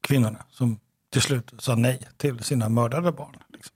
[0.00, 0.78] kvinnorna som
[1.12, 3.36] till slut sa nej till sina mördade barn.
[3.48, 3.74] Liksom.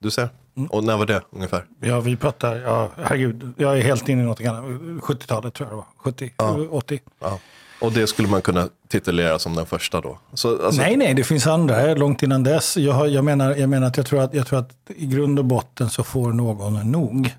[0.00, 0.28] Du ser.
[0.56, 0.70] Mm.
[0.70, 1.66] Och när var det ungefär?
[1.80, 4.64] Ja, vi pratar, ja, herregud, jag är helt inne i något annat.
[4.64, 5.86] 70-talet tror jag det var.
[5.96, 6.66] 70, ja.
[6.70, 7.00] 80.
[7.20, 7.38] Ja.
[7.82, 10.18] Och det skulle man kunna titulera som den första då?
[10.32, 10.82] Så, alltså...
[10.82, 12.76] Nej, nej, det finns andra långt innan dess.
[12.76, 15.44] Jag, jag, menar, jag menar att jag tror att, jag tror att i grund och
[15.44, 17.34] botten så får någon nog.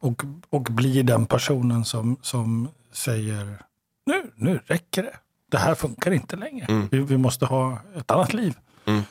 [0.00, 3.58] Och, och blir den personen som, som säger
[4.06, 5.16] nu, nu räcker det.
[5.50, 6.66] Det här funkar inte längre.
[6.68, 6.88] Mm.
[6.90, 8.54] Vi, vi, måste ha ett annat liv.
[8.84, 9.02] Mm.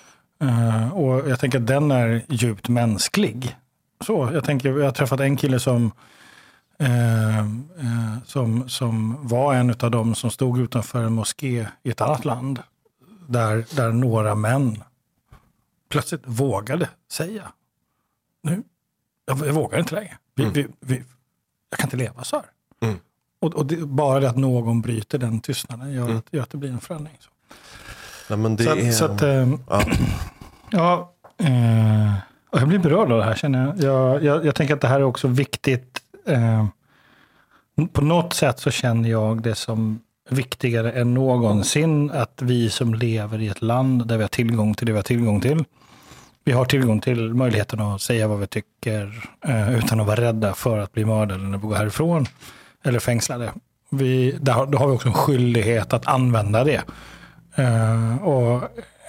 [0.44, 3.56] Uh, och jag tänker att den är djupt mänsklig.
[4.06, 5.92] Så, jag, tänker, jag har träffat en kille som
[6.80, 7.46] Eh, eh,
[8.26, 12.60] som, som var en av dem som stod utanför en moské i ett annat land.
[13.28, 14.84] Där, där några män
[15.90, 17.52] plötsligt vågade säga,
[18.44, 18.64] nu,
[19.26, 20.18] jag, jag vågar inte längre.
[20.36, 20.54] Vi, Mm.
[20.54, 21.04] vi, vi,
[21.70, 22.46] jag kan inte leva så här.
[22.82, 23.00] Mm.
[23.40, 26.18] Och, och det, bara det att någon bryter den tystnaden gör, Mm.
[26.18, 27.18] att, gör att det blir en förändring.
[27.20, 27.30] Så,
[28.28, 28.92] Ja, det så, är...
[28.92, 29.82] så att, ehm, ja.
[30.72, 32.14] Ja, eh,
[32.50, 33.80] och jag blir berörd av det här känner jag.
[33.84, 34.46] Jag, jag.
[34.46, 36.02] jag tänker att det här är också viktigt.
[36.28, 36.66] Eh,
[37.94, 43.42] på något sätt så känner jag det som viktigare än någonsin att vi som lever
[43.42, 45.64] i ett land där vi har tillgång till det vi har tillgång till.
[46.44, 50.54] Vi har tillgång till möjligheten att säga vad vi tycker eh, utan att vara rädda
[50.54, 52.26] för att bli mördade när vi går härifrån
[52.84, 53.54] eller fängslade.
[53.90, 56.82] Vi, där, då har vi också en skyldighet att använda det.
[57.56, 58.64] Eh, och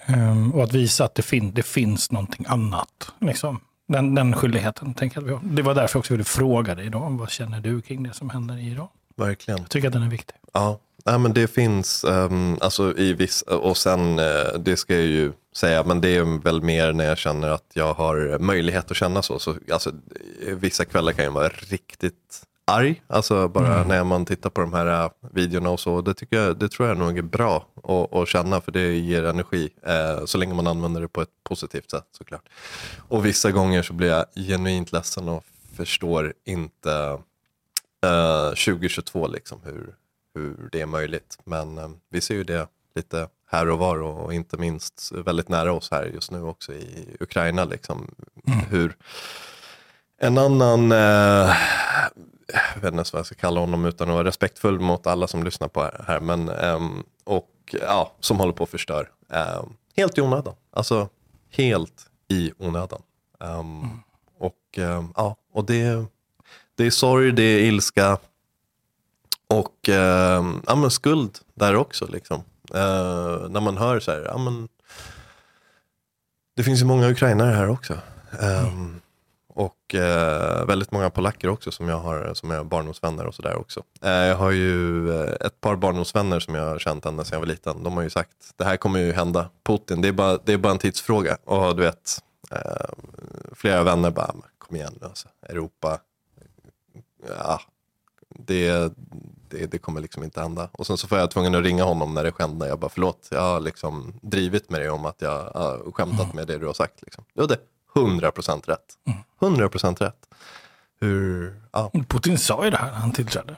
[0.07, 3.13] eh, och att visa att det, fin det finns någonting annat.
[3.21, 3.61] Liksom.
[3.87, 5.55] Den, den skyldigheten tänker jag att vi har.
[5.55, 7.11] Det var därför jag också ville fråga dig idag.
[7.19, 8.89] Vad känner du kring det som händer i Iran?
[9.17, 9.61] Verkligen.
[9.61, 10.37] Jag tycker att den är viktig.
[10.53, 15.05] Ja, Nej, men det finns, um, alltså i viss, och sen eh, det ska jag
[15.05, 18.97] ju säga, men det är väl mer när jag känner att jag har möjlighet att
[18.97, 19.39] känna så.
[19.39, 19.93] så alltså,
[20.41, 25.05] vissa kvällar kan jag vara riktigt arg, alltså bara när man tittar på de här
[25.05, 26.01] eh, videorna och så.
[26.01, 29.25] Det, tycker jag, det tror jag nog är bra att, att känna, för det ger
[29.25, 32.49] energi, eh, så länge man använder det på ett positivt sätt såklart.
[33.09, 35.45] Och vissa gånger så blir jag genuint ledsen och
[35.77, 37.19] förstår inte
[38.05, 39.95] eh, 2022 liksom hur,
[40.35, 41.39] hur det är möjligt.
[41.45, 45.73] Men eh, vi ser ju det lite här och var och inte minst väldigt nära
[45.73, 47.65] oss här just nu också i Ukraina.
[47.65, 48.15] Liksom,
[48.71, 48.97] Hur
[50.19, 51.57] en annan, eh,
[52.53, 55.27] jag vet inte ens vad jag ska kalla honom utan att vara respektfull mot alla
[55.27, 59.11] som lyssnar på här, men um, och ja, som håller på att förstör.
[59.29, 61.09] Um, ehm, helt i onödan, alltså
[61.51, 63.03] helt i onödan.
[63.41, 64.01] Ehm,
[64.39, 66.05] Och ehm, ja, och det,
[66.75, 68.19] det är sorg, det är ilska
[69.49, 69.89] och
[70.67, 72.07] ja, men skuld där också.
[72.07, 72.43] Liksom.
[72.75, 74.69] Uh, när man hör så här, ja, men,
[76.57, 77.99] det finns ju många ukrainare här också.
[78.41, 79.01] Mm.
[79.57, 83.83] Och eh, väldigt många polacker också som jag har som är barndomsvänner och sådär också.
[84.03, 87.41] Eh, jag har ju eh, ett par barndomsvänner som jag har känt ända sedan jag
[87.41, 87.83] var liten.
[87.83, 89.51] De har ju sagt, det här kommer ju hända.
[89.67, 91.39] Putin, det är bara, det är bara en tidsfråga.
[91.45, 92.87] Och du vet, eh,
[93.53, 95.29] flera vänner bara, "Men kom igen nu alltså.
[95.43, 95.99] Europa,
[97.39, 97.61] ja,
[98.29, 98.93] det,
[99.49, 100.69] det, det kommer liksom inte hända.
[100.73, 102.69] Och sen så får jag tvungen att ringa honom när det skedde.
[102.69, 106.47] Jag bara, förlåt, jag har liksom drivit med dig om att jag har skämtat med
[106.47, 107.03] det du har sagt.
[107.03, 107.25] Liksom.
[107.35, 107.59] Jo, det
[107.97, 108.81] 100% rätt.
[109.41, 110.15] 100% rätt.
[111.01, 111.91] Hur, ja.
[112.09, 113.57] Putin sa ju det här när han tillträdde.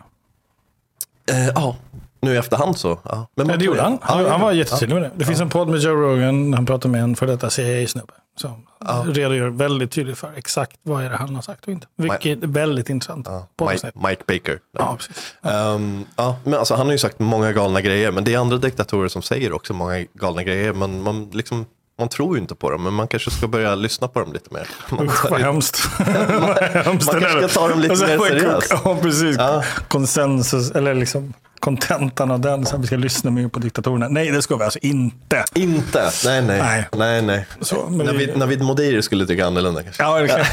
[1.30, 1.76] Eh, ja,
[2.20, 2.98] nu i efterhand så.
[3.04, 3.28] Ja.
[3.34, 3.98] Men Ja, det gjorde han.
[4.02, 4.58] Han, Ja, han var ja.
[4.58, 5.10] jättetydlig med det.
[5.16, 8.12] Det finns en podd med Joe Rogan han pratar med en för detta CIA-snubbe.
[8.36, 8.66] Som
[9.06, 11.86] redogör väldigt tydligt för exakt vad är det han har sagt och inte.
[11.96, 13.26] Vilket är väldigt intressant.
[13.30, 13.46] Ja.
[13.70, 14.60] Mike, Mike Baker.
[14.78, 15.34] Ja, precis.
[15.42, 18.56] Ehm, ja, men alltså, han har ju sagt många galna grejer, men det är andra
[18.56, 20.72] diktatorer som säger också många galna grejer.
[20.72, 21.66] Man, man, liksom,
[21.98, 24.54] man tror ju inte på dem, men man kanske ska börja lyssna på dem lite
[24.54, 24.68] mer.
[24.96, 25.88] Man, Usch, vad hemskt.
[25.98, 28.74] Man det kanske ska ta dem lite sen mer det- seriöst.
[28.84, 29.36] Ja, precis.
[29.38, 29.62] Ja.
[29.88, 32.66] Konsensus, eller liksom kontentan av den.
[32.66, 34.08] Så att vi ska lyssna mer på diktatorerna.
[34.08, 35.44] Nej, det ska vi alltså inte.
[35.54, 36.58] Inte, nej nej.
[36.62, 36.86] Nej.
[36.96, 37.46] nej, nej.
[37.60, 40.02] Så, men Navid, vi- Navid Modiri skulle tycka annorlunda kanske.
[40.02, 40.46] Ja, verkligen.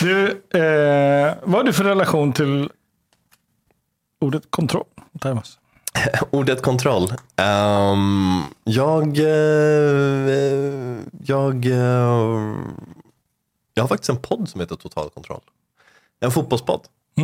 [0.00, 0.26] du,
[0.60, 2.68] eh, vad har du för relation till
[4.20, 4.84] ordet kontroll?
[5.20, 5.58] Thomas?
[6.30, 7.12] Ordet kontroll.
[7.36, 9.24] Ehm, jag, eh,
[11.26, 12.54] jag, eh,
[13.74, 15.40] jag har faktiskt en podd som heter Total kontroll.
[16.20, 16.80] En fotbollspodd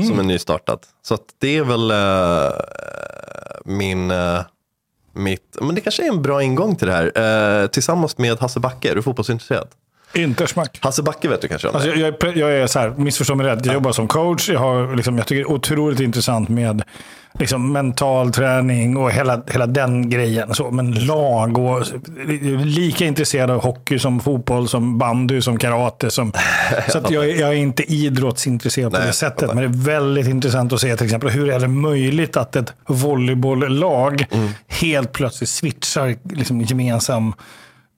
[0.09, 0.87] som är nystartad.
[1.03, 2.57] Så det är väl eh,
[3.65, 4.41] min, eh,
[5.13, 7.63] mitt, men det kanske är en bra ingång till det här.
[7.63, 9.69] Eh, tillsammans med Hasse Backe, är du fotbollsintresserad?
[10.15, 10.79] Inte smack.
[10.83, 13.47] Hasse Backe vet du kanske Alltså, jag, jag, är- jag är så här, missförstå mig
[13.47, 14.49] rätt, jag jobbar som coach.
[14.49, 16.83] Jag, har, liksom, jag tycker det är otroligt intressant med
[17.39, 20.55] liksom, mental träning och hela, hela den grejen.
[20.55, 21.85] Så, men lag och
[22.65, 26.11] lika intresserad av hockey som fotboll, som bandy, som karate.
[26.11, 26.33] Som,
[26.89, 29.41] så att jag, är- jag är inte idrottsintresserad på Nej, det jag sättet.
[29.41, 29.55] fattar.
[29.55, 32.73] Men det är väldigt intressant att se till exempel hur är det möjligt att ett
[32.87, 34.49] volleybolllag Mm.
[34.69, 37.33] helt plötsligt switchar liksom, gemensam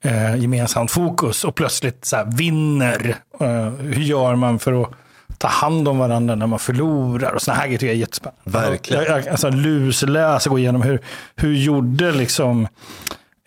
[0.03, 3.17] eh, gemensamt fokus och plötsligt så vinner.
[3.41, 4.91] Eh, hur gör man för att
[5.39, 7.33] ta hand om varandra när man förlorar?
[7.33, 8.41] Och såna här grejer tycker jag är jättespännande.
[8.45, 9.05] Verkligen.
[9.05, 11.01] Jag, jag, alltså, lusläsa, gå igenom hur,
[11.37, 12.69] hur gjorde liksom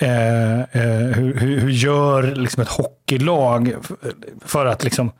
[0.01, 3.75] Eh, eh, hur, hur, hur gör liksom ett hockeylag
[4.45, 5.11] för att liksom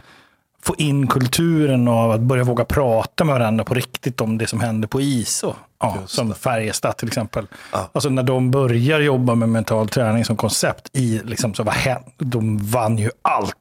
[0.61, 4.59] få in kulturen av att börja våga prata med varandra på riktigt om det som
[4.59, 5.43] händer på is.
[5.43, 7.47] Och, ja, som Färjestad till exempel.
[7.71, 7.89] Ja.
[7.93, 12.11] Alltså när de börjar jobba med mental träning som koncept i, liksom, så vad hände?
[12.17, 13.55] De vann ju allt lätt.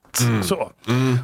[0.46, 0.70] Så.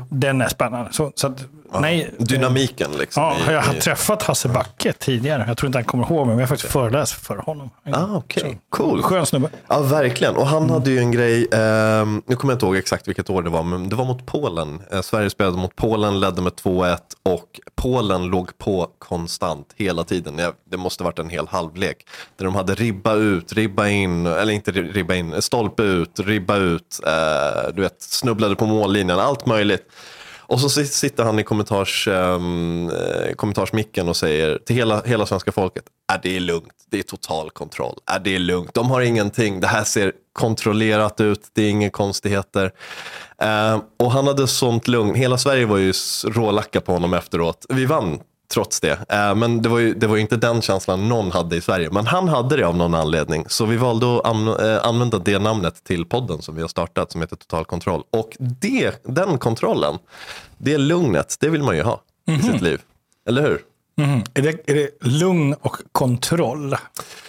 [0.08, 0.92] Den är spännande.
[0.92, 1.44] Så, så att,
[1.80, 3.22] nej, Dynamiken liksom.
[3.22, 5.44] Ja, jag har i- träffat Hasse Backe tidigare.
[5.48, 7.70] Jag tror inte han kommer ihåg mig, men jag har faktiskt föreläst för honom.
[7.92, 8.60] Ah, okej.
[8.70, 9.02] Cool.
[9.02, 9.48] Skön snubbe.
[9.68, 10.36] Ja, verkligen.
[10.36, 13.42] Och han hade ju en grej, ehm, nu kommer jag inte ihåg exakt vilket år
[13.42, 14.82] det var, men det var mot Polen.
[14.92, 20.34] Eh, Sverige spelade mot Polen, ledde med 2-1 och Polen låg på konstant hela tiden.
[20.38, 22.06] Ja, Det måste varit en hel halvlek.
[22.36, 27.00] Där de hade ribba ut, ribba in, eller inte ribba in, stolpe ut, ribba ut,
[27.06, 29.86] eh, du vet, snubblade på mållinjen, allt möjligt.
[30.50, 32.90] Och så sitter han i kommentars, um,
[33.36, 37.50] kommentarsmicken och säger till hela, hela svenska folket, är det är lugnt, det är total
[37.50, 41.70] kontroll, är det är lugnt, de har ingenting, det här ser kontrollerat ut, det är
[41.70, 42.72] inga konstigheter.
[43.42, 45.92] Eh, och han hade sånt lugn, hela Sverige var ju
[46.24, 47.66] rålacka på honom efteråt.
[47.68, 48.20] Vi vann
[48.52, 51.56] trots det, Eh, men det var, ju, det var ju inte den känslan någon hade
[51.56, 51.90] i Sverige.
[51.90, 55.38] Men han hade det av någon anledning, så vi valde att an, eh, använda det
[55.38, 58.02] namnet till podden som vi har startat, som heter Total Kontroll.
[58.10, 59.98] Och det, den kontrollen,
[60.58, 62.80] det lugnet, det vill man ju ha i sitt liv.
[63.28, 63.60] Eller hur?
[63.96, 64.22] Mhm.
[64.34, 66.76] Är, det, är det lugn och kontroll?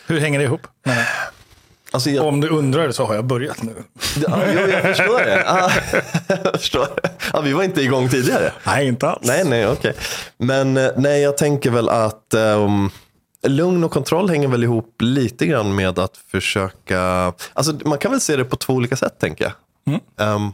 [0.07, 0.67] Hur hänger det ihop?
[0.83, 1.05] Men,
[1.93, 3.75] Alltså, jag, om du undrar så har jag börjat nu.
[4.27, 5.43] ja, jo, jag förstår det.
[5.47, 5.71] Ah,
[6.43, 6.87] jag förstår.
[7.33, 8.53] Ja, vi var inte igång tidigare.
[8.65, 9.27] Nej, inte alls.
[9.27, 9.93] Nej, nej, okej.
[10.37, 12.89] Men eh, nej, jag tänker väl att um,
[13.47, 18.21] lugn och kontroll hänger väl ihop lite grann med att försöka, alltså man kan väl
[18.21, 19.53] se det på två olika sätt tänker jag.
[20.35, 20.53] Um,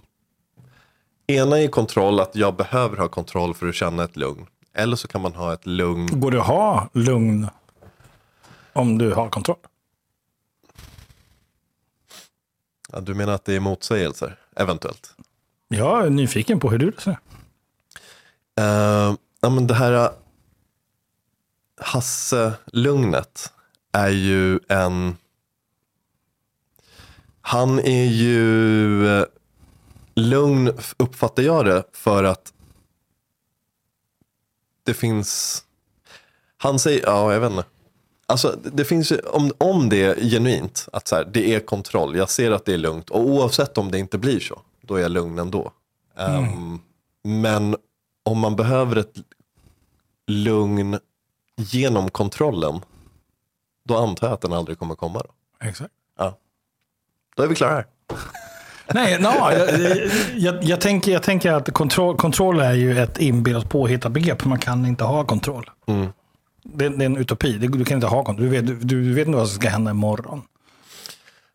[1.28, 4.46] ena är kontroll, att jag behöver ha kontroll för att känna ett lugn.
[4.76, 7.48] Eller så kan man ha ett lugn, Går det att ha lugn
[8.74, 9.58] om du har kontroll?
[12.94, 15.16] Ja, du menar att det är motsägelser, eventuellt?
[15.68, 17.18] Jag är nyfiken på hur du ser.
[18.60, 20.10] Uh, ja, men det här uh,
[21.78, 23.54] Hasse-lugnet
[23.92, 25.18] är ju en...
[27.42, 29.26] Han är ju eh,
[30.16, 32.54] lugn, uppfattar jag det, för att
[34.84, 35.64] det finns...
[36.58, 37.66] Han säger, ja jag vet inte.
[38.30, 42.16] Alltså det- finns ju, om, om det är genuint, att så här, det är kontroll,
[42.16, 45.02] jag ser att det är lugnt och oavsett om det inte blir så, då är
[45.02, 45.72] jag lugn ändå.
[46.18, 46.80] Ehm,
[47.24, 47.76] men
[48.26, 49.14] om man behöver ett
[50.28, 51.00] lugn
[51.58, 52.80] genom kontrollen,
[53.86, 55.20] då antar jag att den aldrig kommer komma.
[55.20, 55.94] Då, Exakt.
[56.18, 56.38] ja.
[57.36, 57.86] då är vi klara här.
[58.94, 63.70] Nej, no, jag, jag, jag, tänker, jag tänker att kontroll, kontroll är ju ett inbillat
[63.70, 64.46] påhittat begrepp.
[64.46, 65.70] Man kan inte ha kontroll.
[65.86, 66.08] Mm.
[66.74, 67.58] Det, det är en utopi.
[67.58, 68.46] Du kan inte ha kontroll.
[68.50, 70.42] Du vet, du, du vet inte vad som ska hända imorgon.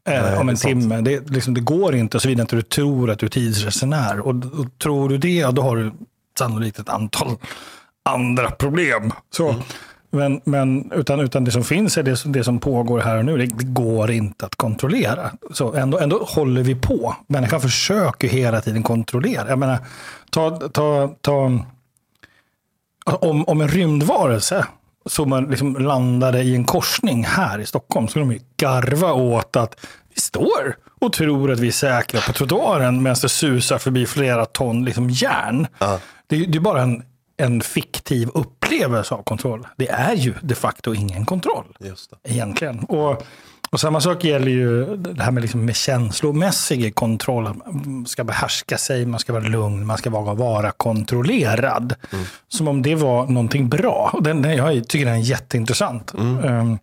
[0.09, 1.01] Eh, Nej, om en timme.
[1.01, 4.21] Det, liksom, det går inte såvida inte du tror att du är tidsresenär.
[4.21, 5.93] Och, och tror du det, ja, då har du
[6.39, 7.37] sannolikt ett antal
[8.03, 9.13] andra problem.
[9.31, 9.49] Så.
[9.49, 9.63] Mm.
[10.15, 13.25] Men, men utan, utan det som finns är det, som- det som pågår här och
[13.25, 13.37] nu.
[13.39, 15.31] Det, det går inte att kontrollera.
[15.53, 17.17] Så ändå, ändå håller vi på.
[17.27, 19.49] Människan försöker hela tiden kontrollera.
[19.49, 19.79] Jag menar,
[20.31, 21.59] ta, ta, ta,
[23.05, 24.67] om, om en rymdvarelse
[25.07, 29.57] som man liksom landade i en korsning här i Stockholm skulle de ju garva åt
[29.57, 34.07] att vi står och tror att vi är säkra på trottoaren medan det susar förbi
[34.07, 35.67] flera ton liksom järn.
[36.27, 37.03] Det, är- det är bara en,
[37.37, 39.67] en fiktiv upplevelse av kontroll.
[39.77, 42.31] Det är ju de facto ingen kontroll Just det.
[42.31, 42.79] egentligen.
[42.85, 43.23] Och,
[43.73, 47.45] och samma sak gäller ju det här med, liksom med känslomässig kontroll.
[47.65, 51.95] Man ska behärska sig, man ska vara lugn, man ska vara, vara kontrollerad.
[52.49, 54.11] Som om det var någonting bra.
[54.13, 56.13] Och den, jag tycker den är jätteintressant.
[56.15, 56.79] Um,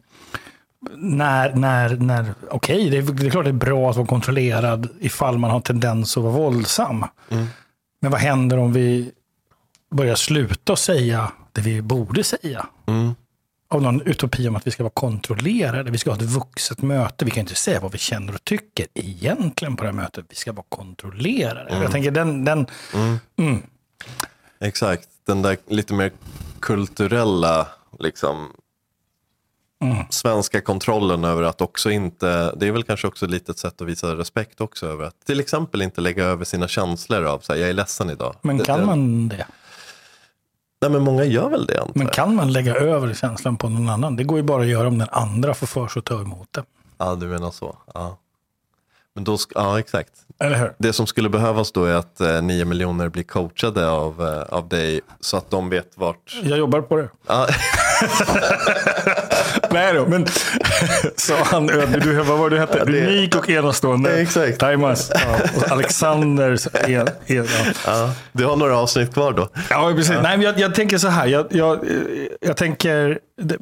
[0.96, 4.90] när, när, när, okej, det, är- det är klart det är bra att vara kontrollerad
[5.00, 7.06] ifall man har tendens att vara våldsam.
[8.02, 9.12] Men vad händer om vi
[9.96, 12.66] börjar sluta säga det vi borde säga?
[13.72, 15.92] Av någon utopi om att vi ska vara kontrollerade.
[15.92, 17.26] Vi ska ha ett vuxet möte.
[17.26, 20.26] Vi kan inte säga vad vi känner och tycker egentligen på det här mötet.
[20.30, 21.78] Vi ska vara kontrollerade.
[21.82, 22.68] Jag tänker den, den
[23.38, 23.62] mm,
[24.60, 26.12] Exakt, den där lite mer
[26.60, 27.68] kulturella,
[28.00, 28.48] liksom,
[30.10, 33.88] svenska kontrollen över att också inte, det är väl kanske också ett litet sätt att
[33.88, 37.60] visa respekt också över att till exempel inte lägga över sina känslor av så här,
[37.60, 38.36] jag är ledsen idag.
[38.42, 39.46] men kan det- man det?
[40.82, 43.90] Nej men många gör väl det antar Men kan man lägga över känslan på någon
[43.90, 44.16] annan?
[44.16, 46.48] Det går ju bara att göra om den andra får för sig att ta emot
[46.52, 46.64] det.
[46.98, 47.78] Ja du menar så.
[47.94, 48.18] Ja.
[49.16, 50.12] Men då, ja exakt.
[50.40, 50.74] Eller hur?
[50.78, 54.68] Det som skulle behövas då är att eh, 9 miljoner blir coachade av, eh, av
[54.68, 56.38] dig så att de vet vart...
[56.44, 57.10] Jag jobbar på det.
[57.28, 57.48] Ja,
[59.72, 60.28] Nej då, men
[61.16, 62.04] sa han ödmjuk.
[62.04, 62.86] Du, vad var det du hette?
[62.86, 64.22] det- Unik och enastående.
[64.22, 64.60] Exakt.
[64.60, 65.12] Timas.
[65.14, 65.40] Ja.
[65.56, 67.44] Och Alexanders en, en, ja.
[67.86, 69.50] ja, du har några avsnitt kvar då.
[69.70, 70.10] Ja, precis.
[70.24, 71.28] Nej, men jag, jag tänker så här.
[71.28, 71.80] Jag, jag,
[72.42, 73.58] jag tänker, det-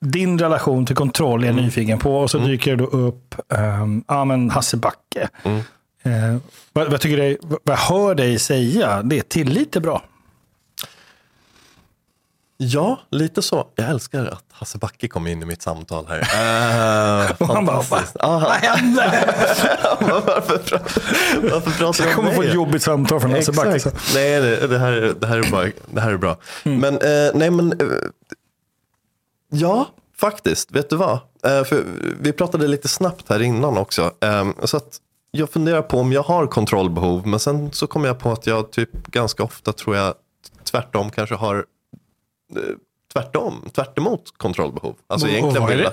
[0.00, 2.16] din relation till kontroll är jag nyfiken på.
[2.18, 3.34] Och så dyker det då upp
[3.82, 5.28] um, ja, men Hasse Backe.
[6.02, 6.36] Eh,
[6.72, 10.02] vad, vad, tycker dig, vad jag hör dig säga, det är tillit är bra.
[12.58, 13.66] Ja, lite så.
[13.74, 16.18] Jag älskar att Hasse Backe kom in i mitt samtal här.
[17.40, 18.16] Uh, han bara, fantastiskt.
[18.16, 18.28] "Va?
[18.28, 19.34] Ah, Vad händer?
[20.26, 23.90] varför, pratar, varför pratar Jag om kommer få ett jobbigt samtal från Hasse Backe.
[24.14, 26.36] Nej, det, det, här, det, här är bra, det här är bra.
[26.62, 27.86] Men, eh, nej men, eh,
[29.50, 29.86] ja,
[30.16, 30.70] faktiskt.
[30.72, 31.12] Vet du vad?
[31.44, 31.84] Eh, för
[32.20, 34.02] vi pratade lite snabbt här innan också.
[34.20, 34.98] Eh, så att
[35.30, 37.26] jag funderar på om jag har kontrollbehov.
[37.26, 40.14] Men sen så kom jag på att jag typ ganska ofta tror jag
[40.70, 41.64] tvärtom kanske har
[43.12, 44.94] tvärtom, tvärt emot kontrollbehov.
[45.06, 45.88] Alltså Och- egentligen vill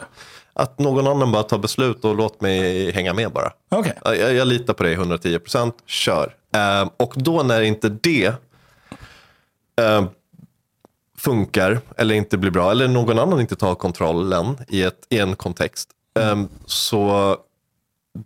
[0.53, 3.51] att någon annan bara tar beslut och låt mig hänga med bara.
[3.71, 3.93] Okej.
[4.03, 6.35] Jag, jag litar på dig 110%, kör.
[6.55, 8.25] Eh, och då när inte det
[9.81, 10.05] eh,
[11.17, 15.35] funkar eller inte blir bra eller någon annan inte tar kontrollen i, ett, i en
[15.35, 15.89] kontext.
[16.19, 17.37] eh, så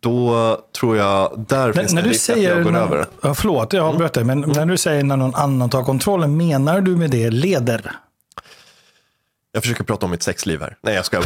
[0.02, 3.06] då tror jag, där finns När det du risk att säger, jag går när, över.
[3.22, 6.82] ja, förlåt, jag avbröt dig, men när du säger när någon annan tar kontrollen, menar
[6.82, 7.92] du med det leder?
[9.52, 10.78] Jag försöker prata om mitt sexliv här.
[10.82, 11.26] Nej, jag skojar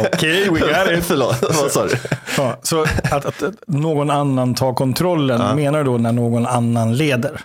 [0.00, 1.96] Okej, we got Förlåt, vad sa du?
[2.36, 7.40] Ja, så att, att någon annan tar kontrollen, menar du då när någon annan leder?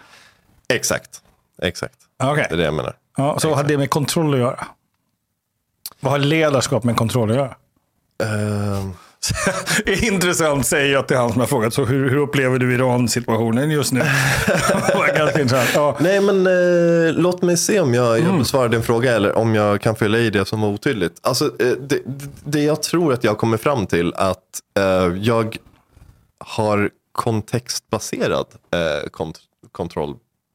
[0.70, 1.22] Exakt,
[1.62, 1.96] exakt.
[2.24, 2.46] Okej.
[2.50, 2.96] Det är det jag menar.
[3.18, 4.68] Ja, så vad har det med kontroll att göra?
[6.00, 7.56] Vad har ledarskap med kontroll att göra?
[8.24, 8.94] Ehm,
[9.86, 11.74] Intressant säger jag till han som har frågat.
[11.74, 14.00] Så hur, hur upplever du Iran-situationen just nu?
[15.18, 15.70] ganska intressant.
[15.76, 15.98] Ja.
[16.00, 19.82] Nej, men eh, låt mig se om jag, jag besvarar din fråga eller om jag
[19.82, 21.20] kan fylla i det som var otydligt.
[21.22, 22.00] Alltså, eh, det,
[22.44, 25.58] det jag tror att jag kommer fram till att eh, jag
[26.40, 29.40] har kontextbaserad eh, kont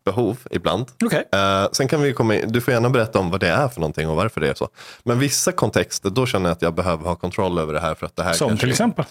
[0.03, 0.86] kontrollbehov ibland.
[1.05, 1.28] Okej.
[1.32, 3.80] Eh, sen kan vi komma in, du får gärna berätta om vad det är för
[3.80, 4.68] någonting och varför det är så.
[5.05, 8.07] Men vissa kontexter, då känner jag att jag behöver ha kontroll över det här för
[8.07, 9.05] att det här Som till exempel?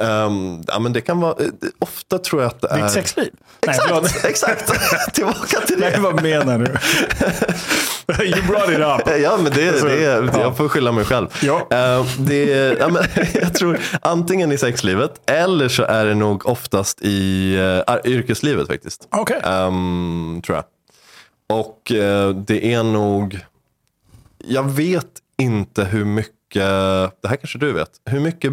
[0.00, 1.48] Ehm, ja, men det kan vara, eh,
[1.78, 2.82] ofta tror jag att det är...
[2.82, 3.32] Ditt sexliv?
[3.66, 3.76] Nej.
[3.76, 4.72] Exakt, exakt.
[5.14, 5.90] Tillbaka till det.
[5.90, 6.66] Nej, vad menar du?
[8.22, 9.20] you brought it up.
[9.22, 10.40] Ja, men det, Alltså, det, ja.
[10.40, 11.28] jag får skylla mig själv.
[11.42, 11.68] Ja.
[11.70, 12.44] Eh, det,
[12.78, 13.02] ja, men,
[13.34, 17.56] jag tror antingen i sexlivet eller så är det nog oftast i
[17.88, 19.08] uh, yrkeslivet faktiskt.
[19.10, 19.40] Okej.
[19.44, 20.64] Ehm, tror jag.
[21.58, 23.40] Och eh, det är nog,
[24.38, 26.32] jag vet inte hur mycket,
[27.22, 28.52] det här kanske du vet, hur mycket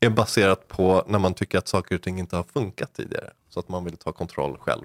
[0.00, 3.30] är baserat på när man tycker att saker och ting inte har funkat tidigare.
[3.50, 4.84] Så att man vill ta kontroll själv.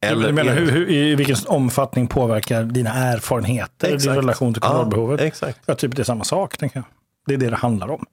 [0.00, 4.16] Du menar, hur, hur, I vilken omfattning påverkar dina erfarenheter din Exakt.
[4.16, 5.20] relation till kontrollbehovet?
[5.20, 5.58] Ja, exakt.
[5.66, 6.84] Ja, typ det är samma sak, tänker jag.
[7.26, 8.06] Det är det det handlar om.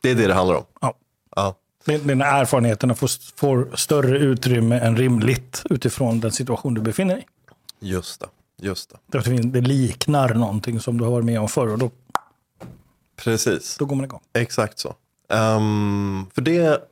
[0.00, 0.64] Det är det det handlar om.
[0.80, 0.94] Ja.
[1.36, 1.54] Ja.
[1.84, 7.26] Din- Dina erfarenheterna får, får större utrymme än rimligt utifrån den situation du befinner dig
[7.80, 7.88] i.
[7.88, 8.26] Just det.
[8.62, 9.42] Just det.
[9.42, 11.90] Det liknar någonting som du har varit med om förr och då,
[13.16, 13.76] Precis.
[13.78, 14.20] då går man igång.
[14.32, 14.94] Exakt så.
[15.28, 16.82] Ehm, för det,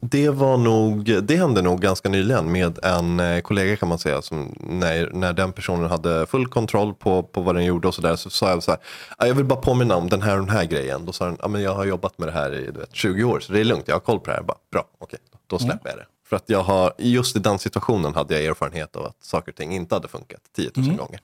[0.00, 4.22] det var nog, det hände nog ganska nyligen med en eh, kollega kan man säga.
[4.22, 8.16] Som när, när den personen hade full kontroll på, på vad den gjorde och sådär.
[8.16, 8.80] Så sa jag så här,
[9.18, 11.04] "Ah, jag vill bara påminna om den här och den här grejen.
[11.06, 13.24] Då sa den, ah, men jag har jobbat med det här i du vet, 20
[13.24, 14.38] år så det är lugnt, jag har koll på det här.
[14.38, 16.06] Jag bara, Bra, okej, då släpper jag det.
[16.28, 19.56] För att jag har, just i den situationen hade jag erfarenhet av att saker och
[19.56, 21.20] ting inte hade funkat 10 000 gånger.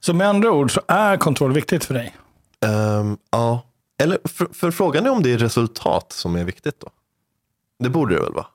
[0.00, 2.16] Så med andra ord så är kontroll viktigt för dig.
[2.66, 3.62] Ehm, ja,
[4.02, 6.88] eller för, för frågan är om det är resultat som är viktigt då.
[7.78, 8.46] Det borde det väl vara?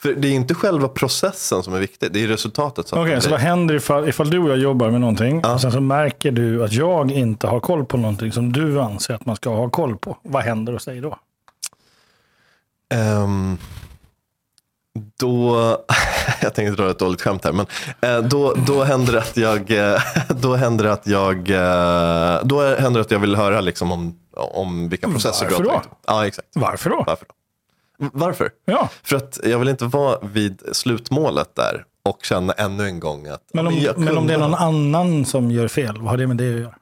[0.00, 2.92] För det är inte själva processen som är viktig, det är resultatet.
[2.92, 5.80] Okej, så vad händer ifall, ifall du och jag jobbar med någonting och sen så
[5.80, 9.50] märker du att jag inte har koll på någonting som du anser att man ska
[9.50, 10.16] ha koll på.
[10.22, 11.18] Vad händer hos dig då?
[12.94, 13.58] Ehm,
[15.18, 15.56] då,
[16.44, 17.66] jag tänkte dra ett dåligt skämt här, men
[18.00, 20.00] eh, då, då händer det att jag, eh,
[20.40, 25.08] då händer att jag, eh, då händer att jag vill höra liksom om, om vilka
[25.08, 25.80] processer Varför du har då?
[25.82, 25.98] tagit.
[26.06, 26.48] Ja, exakt.
[26.54, 27.04] Varför då?
[27.06, 27.34] Varför då?
[28.12, 28.50] Varför?
[28.64, 33.26] Ja, För att jag vill inte vara vid slutmålet där och känna ännu en gång
[33.26, 36.26] att men om, men om det är någon annan som gör fel, vad har det
[36.26, 36.74] med det att göra?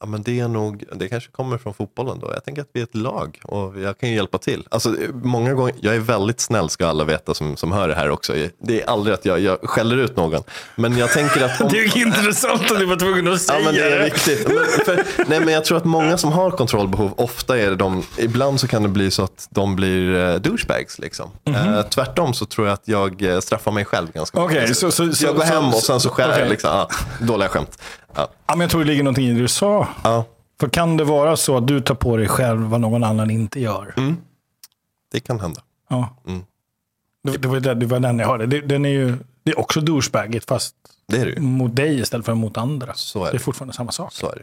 [0.00, 2.30] Ja, men det är nog, det kanske kommer från fotbollen då.
[2.34, 4.66] Jag tänker att vi är ett lag och jag kan ju hjälpa till.
[4.70, 8.10] Alltså, många gånger, jag är väldigt snäll ska alla veta som, som hör det här
[8.10, 8.32] också.
[8.62, 10.42] Det är aldrig att jag, jag skäller ut någon.
[10.76, 13.64] Men jag tänker att om, Det är intressant att du var tvungen att säga Ja,
[13.64, 14.48] men det är viktigt.
[14.48, 18.02] Men, för, nej, men jag tror att många som har kontrollbehov, ofta är det de,
[18.18, 20.98] ibland så kan det bli så att de blir uh, douchebags.
[20.98, 21.30] Liksom.
[21.44, 24.76] Eh, tvärtom så tror jag att jag eh, straffar mig själv ganska Okej, mycket.
[24.76, 26.32] så- så- så- jag går hem och sen så skär jag.
[26.36, 26.48] okej.
[26.48, 26.88] Liksom, ja,
[27.20, 27.78] dåliga skämt.
[28.16, 29.88] Ja, Ja, men jag tror det ligger någonting i det du sa.
[30.04, 30.24] ja,
[30.60, 33.60] För kan det vara så att du tar på dig själv vad någon annan inte
[33.60, 33.94] gör?
[35.12, 35.60] det kan hända.
[35.90, 36.16] Ja.
[36.26, 36.42] Mm.
[37.24, 38.46] Det, det, var, det, det var den jag hörde.
[38.46, 40.74] Det, den är ju, det är också douchebagigt fast
[41.08, 42.94] Det är det mot dig istället för mot andra.
[42.94, 43.36] Så är det det.
[43.36, 44.12] är fortfarande samma sak.
[44.12, 44.42] Så är det.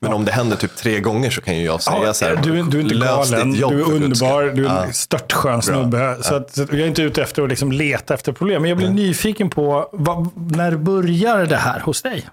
[0.00, 2.36] Men om det händer typ tre gånger så kan ju jag säga Ja, så här.
[2.36, 4.84] du, du är inte "Lös galen, du är underbar, skull." du är Ja.
[4.84, 6.18] en störtskön snubbe.
[6.22, 8.62] Så att, så att jag är inte ute efter att liksom leta efter problem.
[8.62, 12.28] Men jag blir nyfiken på, vad, när börjar det här hos dig?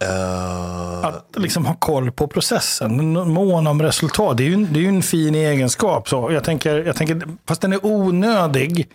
[0.00, 4.36] Eh, Att liksom ha koll på processen, mån om resultat.
[4.36, 6.08] Det är ju, en- det är ju en fin egenskap.
[6.08, 6.32] Så.
[6.32, 8.88] Jag, tänker, jag tänker, fast den är onödig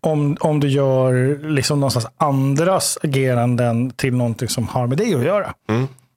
[0.00, 5.24] om, om du gör liksom någonstans andras ageranden till någonting som har med dig att
[5.24, 5.54] göra.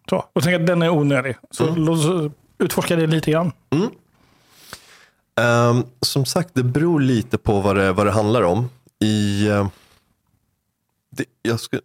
[0.10, 0.26] Så.
[0.34, 1.36] Och tänker att den är onödig.
[1.52, 3.52] Så låt oss utforska det lite grann.
[5.40, 8.70] Ehm, som sagt, det beror lite på vad det, vad det handlar om.
[9.04, 9.68] I, eh,
[11.12, 11.78] det, jag ska,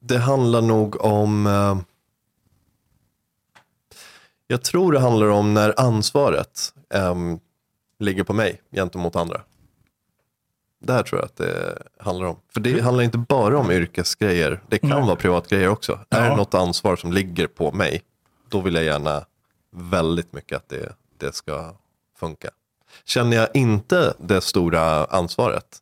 [0.00, 1.46] det handlar nog om...
[1.46, 1.78] eh,
[4.46, 7.38] jag tror det handlar om när ansvaret ehm,
[7.98, 9.40] ligger på mig gentemot andra.
[10.82, 12.36] Där tror jag att det handlar om.
[12.54, 14.60] För det handlar inte bara om yrkesgrejer.
[14.68, 15.02] Det kan Nej.
[15.06, 15.92] vara privatgrejer också.
[16.10, 16.30] Är Ja.
[16.30, 18.02] det något ansvar som ligger på mig,
[18.48, 19.24] då vill jag gärna
[19.70, 21.74] väldigt mycket att det, det ska
[22.16, 22.50] funka.
[23.04, 25.78] Känner jag inte det stora ansvaret,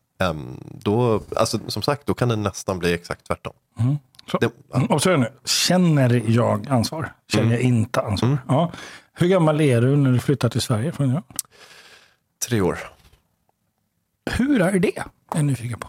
[0.83, 3.53] då, alltså, som sagt, då kan det nästan bli exakt tvärtom.
[4.31, 4.39] Så.
[4.39, 5.29] Det, ja, Mm, Observera nu.
[5.45, 7.13] Känner jag ansvar?
[7.33, 8.39] Känner jag inte ansvar?
[8.49, 8.73] Ja.
[9.13, 11.23] Hur gammal är du när du flyttar till Sverige från Iran?
[12.49, 12.79] tre år.
[14.31, 14.93] Hur är det?
[15.31, 15.89] Jag är nyfiken på.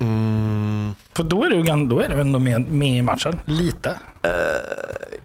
[0.00, 3.40] Mm, För då är du, då är du ändå med, med i matchen.
[3.44, 3.98] Lite.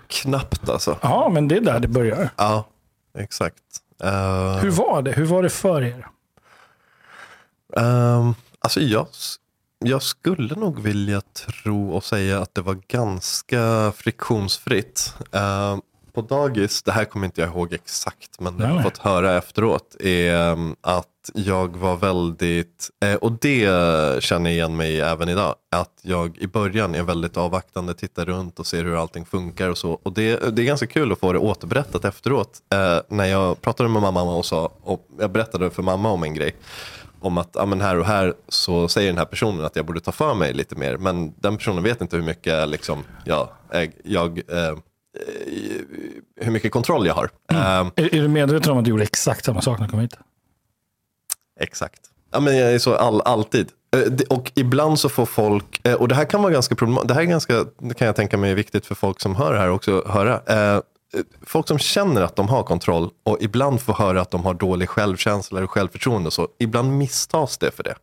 [0.08, 0.98] knappt alltså.
[1.02, 2.30] Ja, men det är där det börjar.
[2.36, 2.66] Ja,
[3.18, 3.56] exakt.
[4.04, 5.12] Eh, Hur var det?
[5.12, 6.08] Hur var det för er?
[7.80, 9.08] Ehm, alltså jag,
[9.80, 15.14] jag skulle nog vilja tro och säga att det var ganska friktionsfritt.
[15.32, 15.82] Ehm,
[16.14, 19.38] på dagis, det här kommer inte jag ihåg exakt, men det jag har fått höra
[19.38, 25.00] efteråt är ehm, att jag var väldigt, eh, och det känner jag igen mig i
[25.00, 29.26] även idag, att jag i början är väldigt avvaktande, tittar runt och ser hur allting
[29.26, 29.92] funkar och så.
[29.92, 32.60] Och det, det är ganska kul att få det återberättat efteråt.
[32.74, 36.34] Eh, när jag pratade med mamma och sa, och jag berättade för mamma om en
[36.34, 36.56] grej,
[37.26, 40.00] om att ja, men här och här så säger den här personen att jag borde
[40.02, 40.98] ta för mig lite mer.
[40.98, 44.76] Men den personen vet inte hur mycket, liksom, ja, jag, jag, eh, eh,
[46.42, 47.30] hur mycket kontroll jag har.
[47.52, 50.00] Eh, Är, är du medveten om att du gjorde exakt samma sak när du kom
[50.00, 50.18] hit?
[51.60, 52.00] Exakt.
[52.32, 53.70] Ja, men jag är så all, alltid.
[53.96, 57.14] Eh, Och ibland så får folk, eh, och det här kan vara ganska problematiskt, det
[57.14, 59.60] här är ganska, det kan jag tänka mig är viktigt för folk som hör det
[59.60, 60.42] här också, höra.
[61.14, 64.54] Eh, Folk som känner att de har kontroll och ibland får höra att de har
[64.54, 67.96] dålig självkänsla eller självförtroende, så ibland misstas det för det.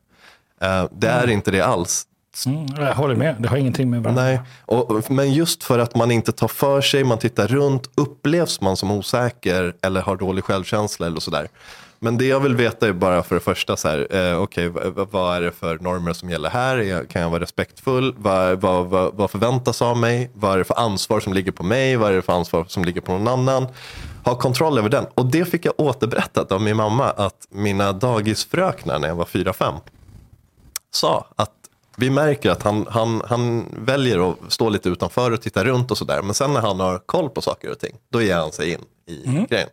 [0.67, 2.07] Eh, Det är inte det alls.
[2.47, 3.37] Mm, jag håller med.
[3.39, 4.23] Det har ingenting med varandra.
[4.23, 8.61] Nej, och, men just för att man inte tar för sig, man tittar runt, upplevs
[8.61, 11.49] man som osäker eller har dålig självkänsla eller sådär.
[12.05, 15.37] Men det jag vill veta är bara för det första, så här, eh, v- vad
[15.37, 17.05] är det för normer som gäller här?
[17.09, 18.15] Kan jag vara respektfull?
[18.19, 20.31] Vad, vad, vad, vad förväntas av mig?
[20.35, 21.97] Vad är det för ansvar som ligger på mig?
[21.97, 23.67] Vad är det för ansvar som ligger på någon annan?
[24.25, 25.07] Ha kontroll över den.
[25.15, 29.53] Och det fick jag återberättat av min mamma, att mina dagisfröknar när jag var fyra
[29.53, 29.75] fem
[30.91, 31.51] sa att
[31.97, 35.99] vi märker att han, han, han väljer att stå lite utanför och titta runt och
[35.99, 36.23] sådär.
[36.23, 38.81] Men sen när han har koll på saker och ting, då ger han sig in
[39.07, 39.69] i grejen.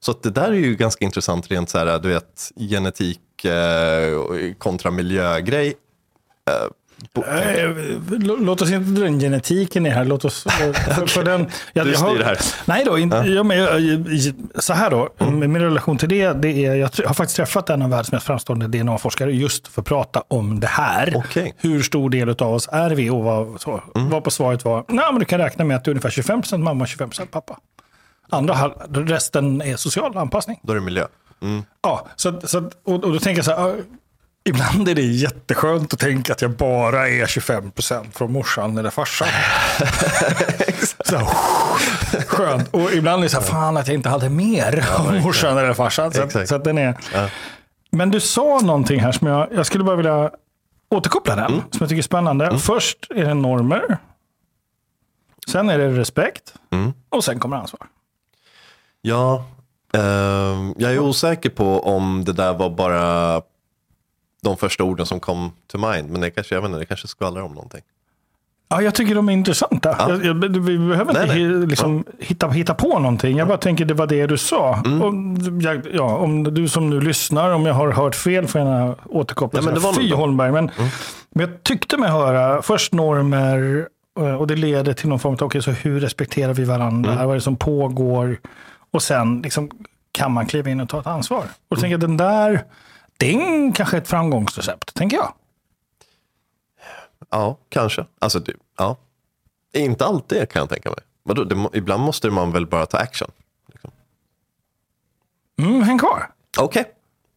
[0.00, 4.90] Så det där är ju ganska intressant rent så här, du vet, genetik eh, kontra
[4.90, 5.74] miljögrej.
[6.50, 6.70] Eh,
[8.38, 10.04] Låt oss inte dra in genetiken i här.
[10.04, 10.42] Låt oss,
[10.94, 12.38] för, för den, jag, Du jag styr här.
[12.64, 13.42] Nej då, inte, ja.
[13.42, 15.08] men, jag- så här då.
[15.18, 18.26] Med Min relation till det, det är, jag har faktiskt träffat en av världens mest
[18.26, 21.12] framstående DNA-forskare just för att prata om det här.
[21.16, 21.54] Okej.
[21.58, 23.10] Hur stor del av oss är vi?
[23.10, 25.90] Och vad, så, vad på svaret var, nej men du kan räkna med att du
[25.90, 27.58] är ungefär 25% mamma, 25% pappa.
[28.30, 28.74] Andra hal-
[29.06, 30.60] resten är social anpassning.
[30.62, 31.06] Då är det miljö.
[31.42, 31.64] Mm.
[31.82, 33.74] Ja, så, så, och, och då tänker jag så här, ja,
[34.44, 39.28] ibland är det jätteskönt att tänka att jag bara är 25% från morsan eller farsan.
[41.04, 41.18] så,
[42.26, 42.68] skönt.
[42.68, 45.74] Och ibland är det så här, fan att jag inte hade mer av morsan eller
[45.74, 46.12] farsan.
[46.12, 46.94] Så, att, så att den är...
[47.14, 47.28] Ja.
[47.90, 50.30] Men du sa någonting här som jag, jag skulle bara vilja
[50.90, 52.58] återkoppla den, som jag tycker är spännande.
[52.58, 53.98] Först är det normer.
[55.48, 56.54] Sen är det respekt.
[57.10, 57.80] Och sen kommer ansvar.
[59.06, 59.44] Ja,
[59.92, 63.42] ehm, jag är osäker på om det där var bara
[64.42, 66.10] de första orden som kom to mind.
[66.10, 67.80] Men det kanske, jag vet inte, det kanske skvallrar om någonting.
[68.68, 69.96] Ja, jag tycker de är intressanta.
[69.98, 70.10] Ja.
[70.10, 71.66] Jag, jag, vi behöver Nej, inte nej.
[71.66, 73.36] liksom, hitta, hitta på någonting.
[73.36, 74.82] Jag bara tänker det var det du sa.
[74.86, 75.02] Mm.
[75.02, 75.14] Och,
[75.62, 78.94] jag, ja, om du som nu lyssnar, om jag har hört fel får jag gärna
[79.04, 79.60] återkoppla.
[79.60, 80.12] Ja, men det var Fy.
[80.12, 80.52] Holmberg.
[80.52, 80.70] Men,
[81.30, 83.88] men jag tyckte mig höra först normer
[84.20, 87.12] eh, och det leder till någon form av, okej, så hur respekterar vi varandra?
[87.12, 87.24] Mm.
[87.24, 88.38] Vad är det som pågår?
[88.96, 89.70] Och sen liksom,
[90.12, 91.44] kan man kliva in och ta ett ansvar.
[91.68, 92.64] Och tänker den där,
[93.18, 95.32] är kanske ett framgångsrecept, tänker jag.
[97.30, 98.06] Ja, kanske.
[98.18, 98.96] Alltså, det, ja.
[99.72, 100.98] Inte alltid kan jag tänka mig.
[101.22, 103.30] Vadå, det, ibland måste man väl bara ta action?
[103.72, 103.90] Liksom.
[105.58, 106.30] Mm, häng kvar.
[106.58, 106.84] Okej.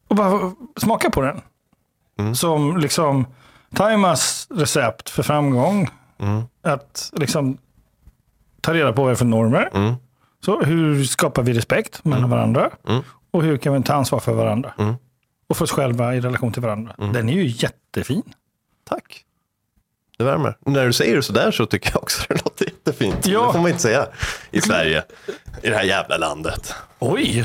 [0.08, 1.42] Och bara smaka på den.
[2.36, 3.28] Som liksom
[3.76, 5.90] Taimas recept för framgång.
[6.62, 7.58] Att liksom
[8.62, 9.70] ta reda på vad det är för normer.
[9.74, 9.96] Mm.
[10.46, 12.70] Så hur skapar vi respekt mellan varandra?
[13.32, 14.74] Och hur kan vi ta ansvar för varandra?
[15.50, 16.96] Och för oss själva i relation till varandra.
[17.14, 18.24] Den är ju jättefin.
[18.90, 19.26] Tack.
[20.18, 20.58] Det värmer.
[20.66, 23.28] När du säger det sådär så tycker jag också det låter jättefint.
[23.28, 23.46] Ja.
[23.48, 24.08] Det får man inte säga
[24.52, 25.04] i Sverige.
[25.64, 26.74] I det här jävla landet.
[27.00, 27.44] Oj!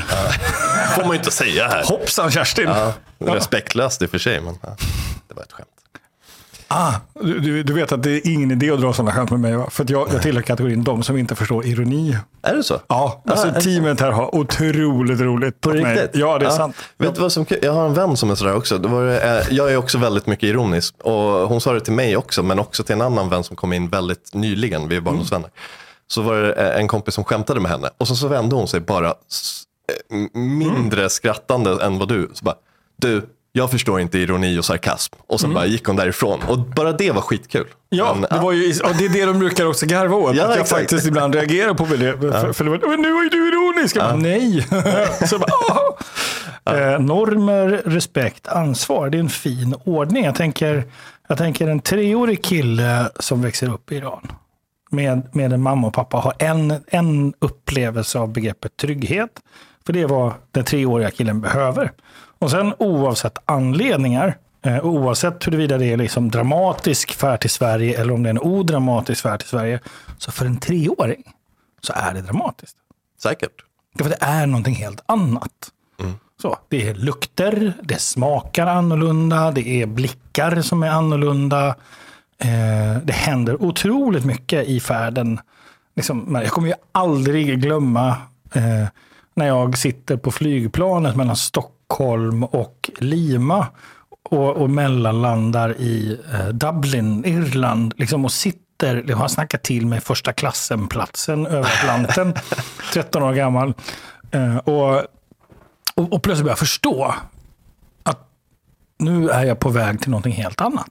[0.94, 1.84] får man ju inte säga här.
[1.84, 2.68] Hoppsan Kerstin!
[2.68, 4.76] Ja, respektlöst i och för sig, men ja,
[5.28, 5.68] det var ett skämt.
[6.68, 9.56] Ah, du, du- vet att det är ingen idé att dra sådana skämt med mig
[9.56, 9.70] va?
[9.70, 12.18] För att jag, jag tillhör kategorin de som inte förstår ironi.
[12.42, 12.80] Är det så?
[12.86, 15.60] Ja, alltså är det teamet här har otroligt roligt.
[15.60, 16.10] På riktigt?
[16.14, 16.76] Ja, det är sant.
[16.98, 17.46] Vet du vad som?
[17.62, 18.78] Jag har en vän som är sådär också.
[18.78, 20.94] Det var, eh, jag är också väldigt mycket ironisk.
[21.02, 23.72] Och hon sa det till mig också, men också till en annan vän som kom
[23.72, 24.88] in väldigt nyligen.
[24.88, 25.50] Vi är barndomsvänner.
[26.06, 27.90] Så var det eh, en kompis som skämtade med henne.
[27.98, 32.30] Och så, så vände hon sig bara eh, mindre skrattande än vad du.
[32.34, 32.56] Så bara,
[32.96, 33.22] du,
[33.56, 35.14] jag förstår inte ironi och sarkasm.
[35.26, 36.40] Och sen bara gick hon därifrån.
[36.48, 37.66] Och bara det var skitkul.
[37.88, 40.36] Ja, Men, det, var ju, och det är det de brukar också garva åt.
[40.36, 40.80] Ja, att jag exakt.
[40.80, 42.18] faktiskt ibland reagerar på det.
[42.20, 43.96] För, för det var, men nu var ju du ironisk.
[43.96, 44.62] Jag bara, nej.
[45.28, 49.10] Så bara, "Åh." eh, normer, respekt, ansvar.
[49.10, 50.24] Det är en fin ordning.
[50.24, 50.84] Jag tänker,
[51.28, 54.32] jag tänker en treårig kille som växer upp i Iran.
[54.90, 59.30] Med, med en mamma och pappa har en, en upplevelse av begreppet trygghet.
[59.86, 61.92] För det är vad den treåriga killen behöver.
[62.44, 68.00] Och sen oavsett anledningar, eh, och oavsett huruvida det är liksom dramatisk färd till Sverige
[68.00, 69.80] eller om det är en odramatisk färd till Sverige,
[70.18, 71.22] så för en treåring
[71.80, 72.76] så är det dramatiskt.
[73.22, 73.50] Säkert.
[73.98, 75.50] För det är någonting helt annat.
[76.42, 81.68] Så, det är lukter, det smakar annorlunda, det är blickar som är annorlunda.
[82.38, 85.40] Eh, det händer otroligt mycket i färden.
[85.96, 88.08] Liksom, jag kommer ju aldrig glömma
[88.52, 88.86] eh,
[89.34, 91.73] när jag sitter på flygplanet mellan Stockholm
[92.44, 93.66] och Lima
[94.22, 100.00] och, och mellanlandar i eh, Dublin, Irland, liksom, och sitter, jag har snackat till mig
[100.00, 102.34] första klassen-platsen över Atlanten,
[102.92, 103.74] 13 år gammal.
[104.30, 104.94] Eh, och,
[105.94, 107.14] och, och plötsligt börjar jag förstå
[108.02, 108.28] att
[108.98, 110.90] nu är jag på väg till någonting helt annat.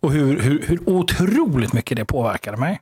[0.00, 2.80] Och hur, hur, hur otroligt mycket det påverkade mig.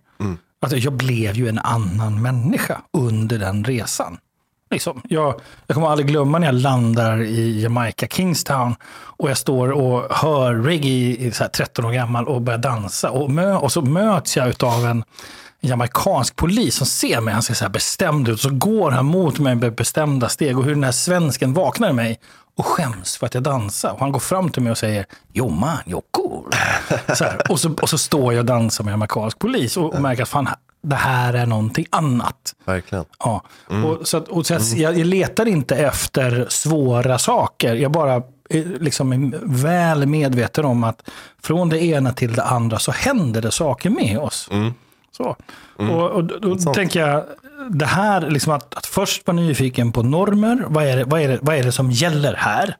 [0.60, 4.18] Alltså, jag blev ju en annan människa under den resan.
[4.72, 5.02] Liksom.
[5.08, 10.16] Jag, jag kommer aldrig glömma när jag landar i Jamaica, Kingstown och jag står och
[10.16, 13.10] hör reggae, så här 13 år gammal och börjar dansa.
[13.10, 15.04] Och, mö, och så möts jag av en
[15.60, 17.34] jamaicansk polis som ser mig.
[17.34, 18.40] Han ser så här bestämd ut.
[18.40, 20.58] Så går han mot mig med bestämda steg.
[20.58, 22.20] Och hur den här svensken vaknar i mig
[22.56, 23.90] och skäms för att jag dansar.
[23.90, 26.50] Och han går fram till mig och säger Jo man, you're cool.
[27.14, 27.50] Så här.
[27.50, 30.28] Och, så, och så står jag och dansar med en jamaicansk polis och märker att
[30.28, 30.48] fan,
[30.82, 32.54] det här är någonting annat.
[32.64, 33.04] Verkligen.
[33.18, 33.42] Ja.
[33.66, 37.74] Och, så att, och så att jag, jag letar inte efter svåra saker.
[37.74, 38.22] Jag bara
[38.80, 41.08] liksom är väl medveten om att
[41.42, 44.48] från det ena till det andra så händer det saker med oss.
[45.16, 45.36] Så.
[45.76, 47.24] Och, och då, då tänker jag,
[47.70, 50.64] det här, liksom att, att först vara nyfiken på normer.
[50.68, 52.76] Vad är det, vad är det, vad är det som gäller här?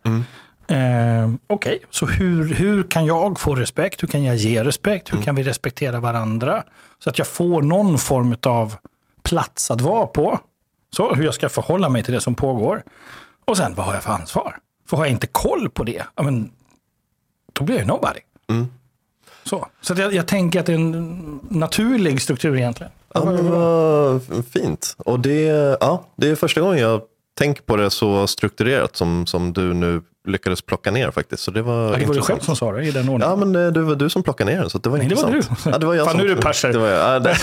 [0.66, 4.02] Eh, Okej, så hur, hur kan jag få respekt?
[4.02, 5.12] Hur kan jag ge respekt?
[5.12, 6.62] Hur kan vi respektera varandra?
[6.98, 8.74] Så att jag får någon form av
[9.22, 10.40] plats att vara på.
[10.96, 12.82] Så hur jag ska förhålla mig till det som pågår.
[13.44, 14.58] Och sen, vad har jag för ansvar?
[14.88, 16.50] För har jag inte koll på det, ja, men,
[17.52, 18.20] då blir jag ju nobody.
[19.44, 22.92] Så, så att jag, jag tänker att det är en naturlig struktur egentligen.
[23.14, 24.96] Ja, men fint.
[24.98, 25.40] Och det,
[25.80, 27.00] ja, det är första gången jag
[27.38, 31.42] tänker på det så strukturerat som, som du nu lyckades plocka ner faktiskt.
[31.42, 33.30] Så det var Ja, det var du själv som sa det i den ordningen.
[33.30, 35.14] Ja, men det, det var du som plockade ner den, så det var Nej, det
[35.14, 35.42] var du.
[35.70, 36.72] Ja, det var jag Fan, som, nu är det perser.
[36.72, 37.14] Det var jag.
[37.14, 37.28] Ja, det,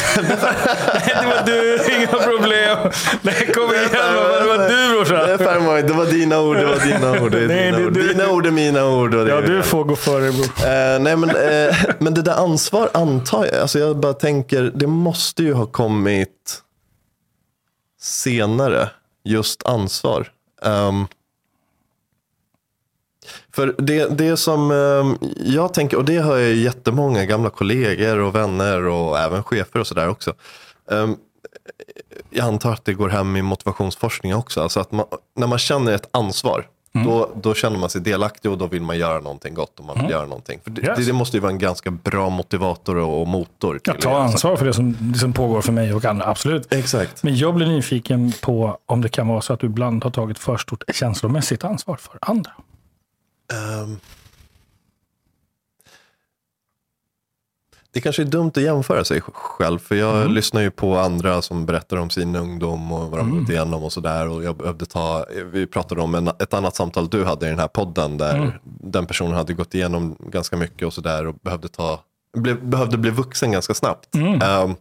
[1.22, 2.78] det var du, inga problem.
[3.22, 5.18] Nej, kom igen, det var du brorsan.
[5.28, 5.34] det,
[5.80, 7.32] är det var dina ord, det var dina ord.
[7.32, 7.94] Det är Nej, dina, ord.
[7.94, 9.16] du- dina ord är mina ord.
[9.16, 10.46] Och det Ja, du får gå före bror.
[10.46, 14.88] Eh, nej, men, eh, men det där ansvar antar jag, alltså jag bara tänker, det
[14.88, 16.62] måste ju ha kommit
[18.02, 18.90] senare,
[19.24, 20.32] just ansvar.
[20.62, 21.08] Um,
[23.52, 28.36] för det, det som um, jag tänker, och det har jag jättemånga gamla kollegor och
[28.36, 30.34] vänner och även chefer och sådär också.
[30.86, 31.18] Um,
[32.30, 34.62] jag antar att det går hem i motivationsforskning också.
[34.62, 35.06] Alltså att man,
[35.36, 37.08] när man känner ett ansvar, Mm.
[37.08, 40.02] då, då känner man sig delaktig och då vill man göra någonting gott och man
[40.02, 40.60] vill göra någonting.
[40.64, 40.98] För det, Mm.
[41.00, 41.08] Yes.
[41.08, 43.74] det, måste ju vara en ganska bra motivator och, och motor.
[43.74, 46.06] till Jag att tar göra ansvar för det som, det som pågår för mig och
[46.06, 46.74] andra, absolut.
[46.74, 47.24] Exakt.
[47.24, 50.40] Men jag blir nyfiken på om det kan vara så att du ibland har tagit
[50.40, 52.52] för stort känslomässigt ansvar för andra.
[53.54, 53.98] Ehm.
[58.00, 60.32] Det kanske är dumt att jämföra sig själv, för jag Mm.
[60.34, 63.94] lyssnar ju på andra som berättar om sin ungdom och vad de gått igenom och
[63.94, 64.28] sådär.
[64.30, 67.60] Och jag behövde ta, vi pratade om en, ett annat samtal du hade i den
[67.60, 68.52] här podden där Mm.
[68.64, 72.00] den personen hade gått igenom ganska mycket och sådär och behövde, ta,
[72.38, 74.16] blev, behövde bli vuxen ganska snabbt.
[74.16, 74.42] Mm.
[74.42, 74.76] Ehm,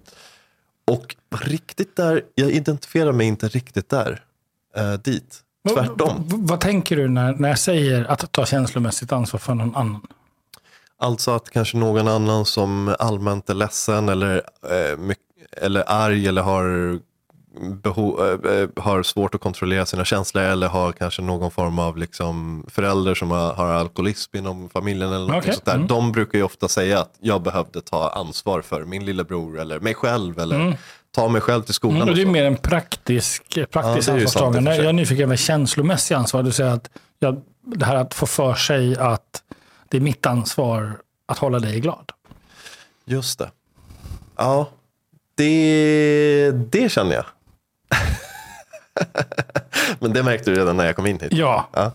[0.91, 4.23] och riktigt där, jag identifierar mig inte riktigt där,
[4.77, 5.41] eh, dit.
[5.75, 6.23] Tvärtom.
[6.27, 10.07] V- vad tänker du när, när jag säger att ta känslomässigt ansvar för någon annan?
[11.01, 14.34] Alltså att kanske någon annan som allmänt är ledsen eller,
[14.70, 15.14] eh,
[15.62, 16.99] eller arg eller har,
[17.82, 21.96] beho, eh, eh, har svårt att kontrollera sina känslor eller har kanske någon form av
[21.96, 25.74] liksom förälder som har, har alkoholism inom familjen eller något Okej, sånt där.
[25.74, 25.86] mm.
[25.86, 29.94] De brukar ju ofta säga att jag behövde ta ansvar för min lillebror eller mig
[29.94, 30.78] själv eller
[31.14, 31.96] ta mig själv till skolan.
[31.96, 34.76] Mm, och det är mer en praktisk, praktisk Ja, ansvarstagande.
[34.76, 36.42] Jag är nyfiken med känslomässig ansvar.
[36.42, 39.42] Du säger att jag, det här att få för sig att
[39.89, 42.12] det är mitt ansvar att hålla dig glad.
[43.05, 43.51] Just det.
[44.36, 44.68] Ja,
[45.34, 47.24] det, det känner jag.
[49.99, 51.32] Men det märkte du redan när jag kom in hit.
[51.32, 51.93] Ja, Ja.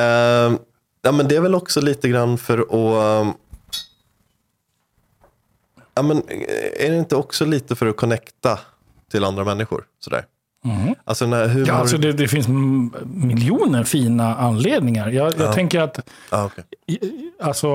[0.00, 0.58] Ehm,
[1.02, 3.36] ja, men det är väl också lite grann för att...
[5.94, 6.22] ja, men
[6.76, 8.58] är det inte också lite för att connecta
[9.10, 9.84] till andra människor?
[10.00, 10.26] Sådär.
[11.04, 11.68] Alltså när humor...
[11.68, 12.48] ja alltså det, det finns
[13.04, 15.08] miljoner fina anledningar.
[15.08, 16.64] Jag, jag tänker att ah, okej.
[17.42, 17.68] Alltså,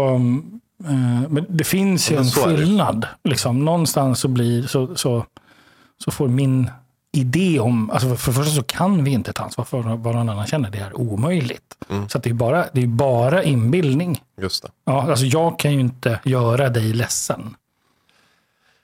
[0.83, 3.07] eh, men det finns ju en skillnad.
[3.23, 3.65] Liksom.
[3.65, 5.25] Någonstans så, blir, så, så,
[6.03, 6.69] så får min
[7.11, 10.29] idé om, alltså för det första så kan vi inte ta ansvar för vad någon
[10.29, 11.77] annan känner, det är omöjligt.
[11.89, 12.09] Mm.
[12.09, 14.21] Så det är bara, det är bara inbildning.
[14.41, 14.69] Just det.
[14.85, 17.55] Ja, alltså jag kan ju inte göra dig ledsen.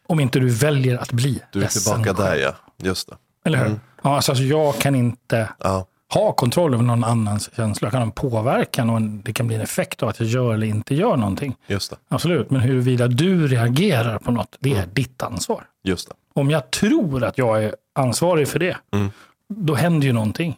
[0.08, 2.04] Om inte du väljer att bli Du är ledsen.
[2.04, 2.56] tillbaka där ja.
[2.78, 3.16] Just det.
[3.46, 3.80] Eller hur?
[4.08, 7.86] Ja, alltså, alltså jag kan inte Ja, ha kontroll över någon annans känslor.
[7.88, 10.30] Jag kan ha en påverkan och en, det kan bli en effekt av att jag
[10.30, 11.56] gör eller inte gör någonting.
[11.68, 11.98] just det.
[12.08, 15.64] Absolut, men huruvida du reagerar på något, det är ditt ansvar.
[15.84, 16.16] Just det.
[16.34, 19.10] Om jag tror att jag är ansvarig för det, Mm.
[19.48, 20.58] då händer ju någonting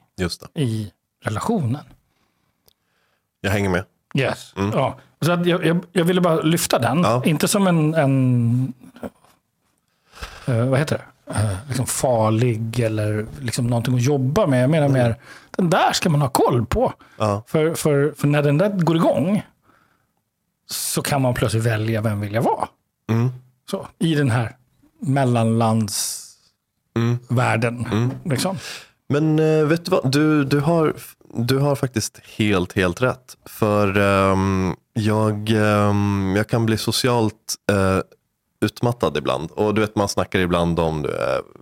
[0.55, 0.91] i
[1.23, 1.83] relationen.
[3.41, 3.83] Jag hänger med.
[4.15, 4.53] Yes.
[4.55, 4.97] Ja.
[5.21, 7.21] Så jag, jag, jag ville bara lyfta den, Ja.
[7.25, 8.73] inte som en, en
[10.45, 11.03] eh, vad heter det,
[11.67, 14.63] liksom farlig eller liksom någonting att jobba med.
[14.63, 15.15] Jag menar mer,
[15.57, 16.93] den där ska man ha koll på.
[17.17, 19.43] Ja, För, för, för när den där går igång
[20.69, 22.67] så kan man plötsligt välja vem vill jag vara.
[23.09, 23.29] Mm.
[23.71, 24.55] Så, I den här
[24.99, 27.85] mellanlandsvärlden.
[27.91, 28.11] Mm.
[28.25, 28.57] Liksom.
[29.09, 30.93] Men eh, vet du vad, du, du, har,
[31.33, 33.37] du har faktiskt helt, helt rätt.
[33.45, 37.99] För ehm, jag, ehm, jag kan bli socialt eh,
[38.61, 39.51] utmattad ibland.
[39.51, 41.11] Och du vet, man snackar ibland om, eh,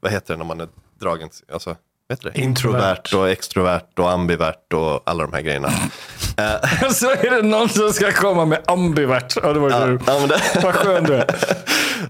[0.02, 0.68] vad heter det när man är
[1.00, 1.76] dragen alltså,
[2.10, 2.42] vad heter det?
[2.42, 3.14] Introvert.
[3.16, 5.68] Och extrovert och ambivert och alla de här grejerna.
[6.38, 9.38] Eh, så är det någon som ska komma med ambivert.
[9.44, 10.00] Ja, det var ja, du.
[10.08, 11.28] ja, men det, Vad skön du är.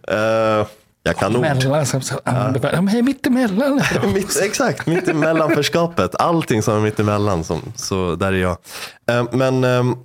[0.60, 0.68] eh,
[1.04, 1.42] jag kan ord.
[1.42, 2.02] Mellan, som,
[3.04, 3.82] mittemellan.
[4.14, 6.16] Mitt, exakt, mitt emellanförskapet.
[6.16, 8.58] Allting som är mitt emellan, som, så där är jag.
[9.10, 9.96] Eh, men ehm,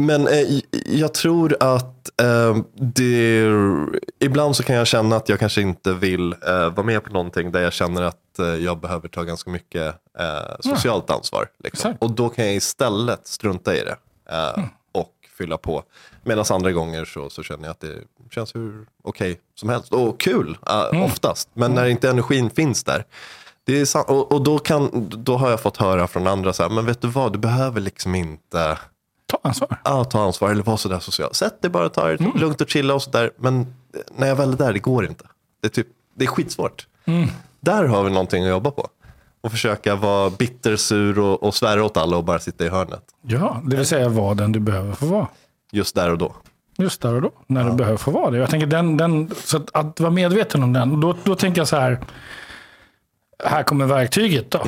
[0.00, 3.52] men eh, jag tror att eh, det,
[4.20, 7.52] ibland så kan jag känna att jag kanske inte vill eh, vara med på någonting
[7.52, 11.48] där jag känner att eh, jag behöver ta ganska mycket eh, socialt ansvar.
[11.64, 11.94] Liksom.
[11.98, 13.96] Och då kan jag istället strunta i det
[14.30, 15.82] eh, och fylla på.
[16.24, 17.94] Medan andra gånger så, så känner jag att det
[18.30, 19.92] känns hur okej som helst.
[19.92, 21.48] Och kul eh, oftast.
[21.52, 23.04] Men när inte energin finns där.
[23.64, 24.10] Det är.
[24.10, 27.00] Och, och då, kan, då har jag fått höra från andra så här, men vet
[27.00, 28.78] du vad, du behöver liksom inte
[29.26, 29.80] Ta ansvar.
[29.84, 31.34] ja, ta ansvar eller vara sådär social.
[31.34, 33.30] Sätt dig bara, ta det lugnt och chilla och sådär.
[33.36, 33.74] Men
[34.16, 35.24] när jag väl är där, det går inte.
[35.60, 36.86] Det är, typ, det är skitsvårt.
[37.60, 38.88] Där har vi någonting att jobba på.
[39.40, 43.02] Och försöka vara bittersur och, och svära åt alla och bara sitta i hörnet.
[43.22, 45.26] Ja, det vill säga vara den du behöver få vara.
[45.72, 46.34] Just där och då.
[46.78, 48.38] Just där och då, när du behöver få vara det.
[48.38, 51.00] Jag tänker den, den, så att, att vara medveten om den.
[51.00, 51.98] Då, då tänker jag så här,
[53.44, 54.58] här kommer verktyget då.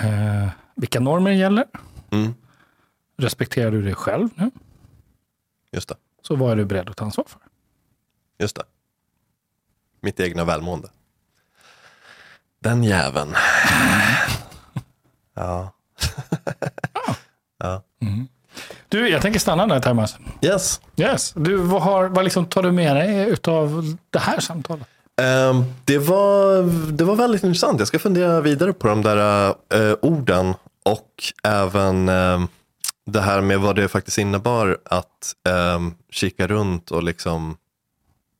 [0.00, 1.64] Eh, vilka normer gäller?
[2.10, 2.34] Mm.
[3.18, 4.50] Respekterar du dig själv nu?
[5.72, 5.96] Just det.
[6.22, 7.40] Så vad är du beredd att ta ansvar för?
[8.38, 8.62] Just det.
[10.00, 10.88] Mitt egna välmående.
[12.58, 13.34] Den jäveln.
[15.34, 15.72] Ja.
[18.88, 20.16] Du, jag tänker stanna där Thomas.
[20.42, 20.80] Yes.
[20.96, 21.32] Yes.
[21.36, 24.86] Du, vad, har, vad liksom tar du med dig av det här samtalet?
[25.22, 26.62] Ehm, det, var,
[26.92, 27.78] det var väldigt intressant.
[27.78, 32.48] Jag ska fundera vidare på de där eh, orden och även ehm,
[33.06, 35.34] det här med vad det faktiskt innebar att
[35.76, 37.56] um, kika runt och liksom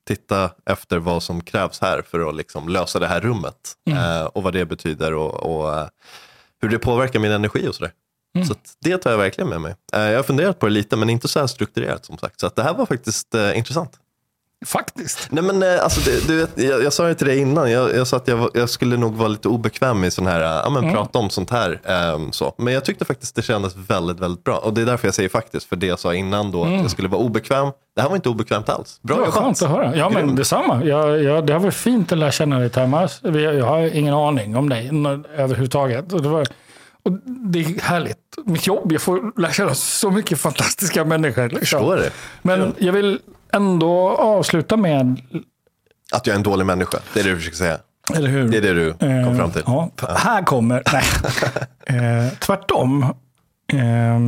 [0.07, 3.75] titta efter vad som krävs här för att liksom lösa det här rummet.
[3.91, 5.89] Eh, och vad det betyder och, och eh,
[6.61, 7.93] hur det påverkar min energi och sådär.
[8.47, 9.75] Så att det tar jag verkligen med mig.
[9.93, 12.41] Eh, jag har funderat på det lite men inte så här strukturerat som sagt.
[12.41, 14.01] Så det här var faktiskt intressant.
[14.67, 15.29] Faktiskt.
[15.31, 18.07] Nej men eh, alltså, du vet, jag, jag sa det till dig innan, jag, jag
[18.07, 20.93] sa att jag, jag skulle nog vara lite obekväm med sån här, eh, ja men
[20.93, 21.81] prata om sånt här.
[21.85, 22.55] ehm, så.
[22.59, 24.57] Men jag tyckte faktiskt det kändes väldigt, väldigt bra.
[24.57, 26.91] Och det är därför jag säger faktiskt, för det jag sa innan då, att jag
[26.91, 27.69] skulle vara obekväm.
[27.97, 28.99] Det här var inte obekvämt alls.
[29.03, 29.43] Bra Det var jobbat.
[29.43, 29.97] skönt att höra.
[29.97, 30.85] Ja, men detsamma.
[30.85, 33.21] Jag, jag, det har varit fint att lära känna dig, Thomas.
[33.23, 34.91] Jag har ingen aning om dig
[35.37, 36.13] överhuvudtaget.
[36.13, 36.47] Och det, var,
[37.03, 38.19] och det är härligt.
[38.45, 41.43] Mitt jobb, jag får lära känna så mycket fantastiska människor.
[41.43, 41.61] Liksom.
[41.61, 42.11] Förstår det.
[42.43, 43.19] Men jag vill
[43.57, 45.21] ändå avsluta med,
[46.13, 47.79] Att jag är en dålig människa, det är det du försöker säga.
[48.15, 48.49] eller hur?
[48.49, 49.63] Det är det du kom Eh, fram till.
[49.67, 50.83] Ja, för här kommer...
[50.93, 51.05] Nej.
[52.27, 53.03] eh, tvärtom.
[53.73, 54.19] Eh,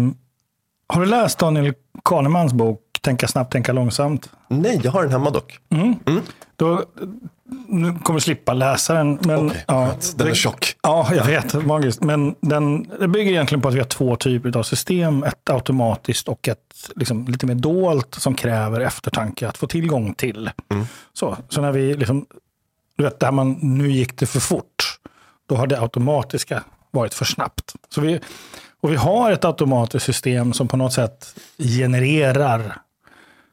[0.89, 1.75] har du läst Daniel
[2.05, 4.31] Kahnemans bok Tänka snabbt, tänka långsamt?
[4.49, 5.59] Nej, jag har den hemma dock.
[6.57, 6.85] Då,
[7.69, 9.19] nu kommer slippa läsa den.
[9.23, 9.95] Men, Okej, ja.
[10.17, 10.75] Den är tjock.
[10.83, 11.67] Ja, jag vet.
[11.67, 12.03] Magiskt.
[12.03, 15.23] Men den, det bygger egentligen på att vi har två typer av system.
[15.23, 20.51] Ett automatiskt och ett liksom, lite mer dolt som kräver eftertanke att få tillgång till.
[21.13, 22.27] Så, så när vi liksom,
[22.97, 24.99] du vet, där man, nu gick det för fort.
[25.47, 27.75] Då har det automatiska varit för snabbt.
[27.89, 28.21] Så vi,
[28.81, 32.77] och vi har ett automatiskt system som på något sätt genererar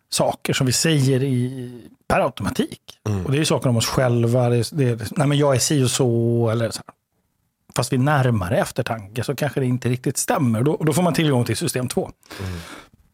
[0.09, 1.71] saker som vi säger i,
[2.07, 2.81] per automatik.
[3.25, 4.49] Och det är ju saker om oss själva.
[4.49, 6.49] Det är, det är, nej men jag är si och så.
[6.49, 6.95] Eller så här.
[7.75, 10.63] Fast vid närmare eftertanke så kanske det inte riktigt stämmer.
[10.63, 12.11] Då, då får man tillgång till system 2.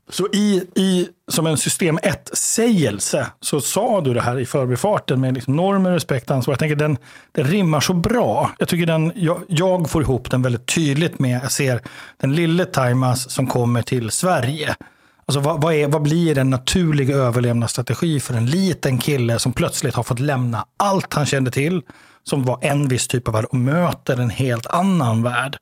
[0.10, 5.34] Så i, i, som en system 1-sägelse så sa du det här i förbifarten med
[5.34, 6.52] liksom normer, respekt, ansvar.
[6.52, 6.98] Jag tänker den,
[7.32, 8.52] den rimmar så bra.
[8.60, 11.82] Jag tycker den, jag, jag får ihop den väldigt tydligt med, jag ser
[12.18, 14.76] den lille Taimas som kommer till Sverige.
[15.32, 19.96] Alltså vad, vad, är, vad blir en naturlig överlevnadsstrategi för en liten kille som plötsligt
[19.96, 21.82] har fått lämna allt han kände till,
[22.24, 25.58] som var en viss typ av värld, och möter en helt annan värld.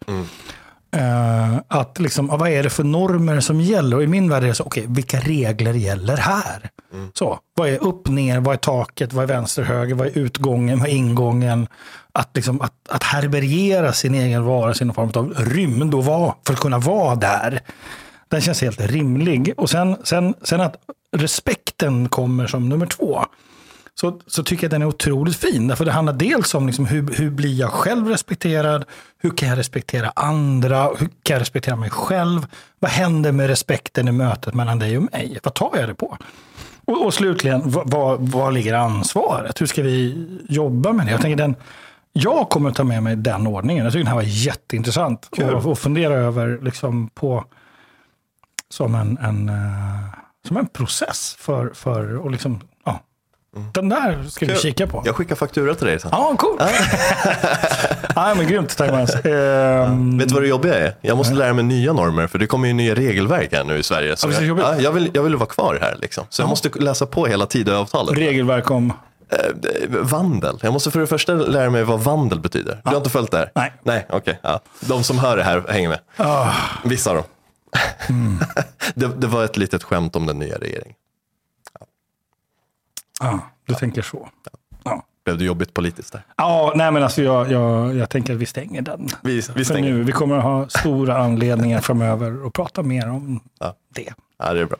[0.95, 3.97] Eh, att liksom, vad är det för normer som gäller?
[3.97, 6.69] Och i min värld är det så, okej, vilka regler gäller här?
[7.13, 10.79] Så, vad är upp, ner, vad är taket, vad är vänster, höger, vad är utgången,
[10.79, 11.67] vad är ingången?
[12.11, 16.53] Att, liksom, att, att härbärgera sin egen i någon form av rymd och vara, för
[16.53, 17.61] att kunna vara där.
[18.29, 19.53] Den känns helt rimlig.
[19.57, 20.75] Och sen, sen, sen att
[21.17, 23.25] respekten kommer som nummer två
[23.99, 25.67] så, så tycker jag den är otroligt fin.
[25.67, 28.85] Därför det handlar dels om liksom hur, hur blir jag själv respekterad?
[29.17, 30.83] Hur kan jag respektera andra?
[30.83, 32.47] Hur kan jag respektera mig själv?
[32.79, 35.39] Vad händer med respekten i mötet mellan dig och mig?
[35.43, 36.17] Vad tar jag det på?
[36.85, 37.61] Och, och slutligen,
[38.19, 39.61] vad ligger ansvaret?
[39.61, 41.11] Hur ska vi jobba med det?
[41.11, 41.55] Jag, tänker den,
[42.13, 43.83] jag kommer att ta med mig den ordningen.
[43.83, 45.29] Jag tycker den här var jätteintressant.
[45.31, 47.45] Och, och fundera över liksom på
[48.73, 49.55] som en, en, eh,
[50.47, 52.99] som en process för, för och liksom, ja.
[53.73, 54.61] Den där ska vi Kul.
[54.61, 55.01] kika på.
[55.05, 56.09] Jag skickar faktura till dig sen.
[56.13, 56.61] Ja, coolt.
[58.15, 59.15] ja, men grymt, Thomas.
[59.25, 60.95] Ehm, Vet du vad det jobbiga är?
[61.01, 63.83] Jag måste lära mig nya normer, för det kommer ju nya regelverk här nu i
[63.83, 64.17] Sverige.
[64.17, 66.23] Så Ja, jag, ja, jag, vill, jag vill vara kvar här, liksom.
[66.29, 68.17] så jag måste läsa på hela Tidöavtalet.
[68.17, 68.93] regelverk om...
[69.31, 69.37] Eh,
[70.01, 70.59] vandel.
[70.61, 72.81] Jag måste för det första lära mig vad vandel betyder.
[72.83, 73.51] Du har inte följt det här?
[73.55, 73.73] Nej.
[73.83, 74.39] Nej, okej.
[74.43, 74.59] ja.
[74.79, 75.99] De som hör det här hänger med.
[76.17, 76.51] Ah,
[76.83, 77.25] Vissa av dem.
[78.95, 80.95] det, det var ett litet skämt om den nya regeringen.
[83.19, 84.29] ja, du tänker så.
[84.83, 85.05] Ja.
[85.25, 86.21] Blev det jobbigt politiskt där?
[86.37, 89.07] Ja, nej men alltså jag, jag, jag tänker att vi stänger den.
[89.21, 89.91] Vi, vi stänger.
[89.93, 93.75] nu, vi kommer att ha stora anledningar framöver att prata mer om Ja.
[93.89, 94.13] det.
[94.37, 94.77] Ja, det är bra.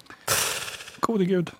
[1.00, 1.52] Gode gud,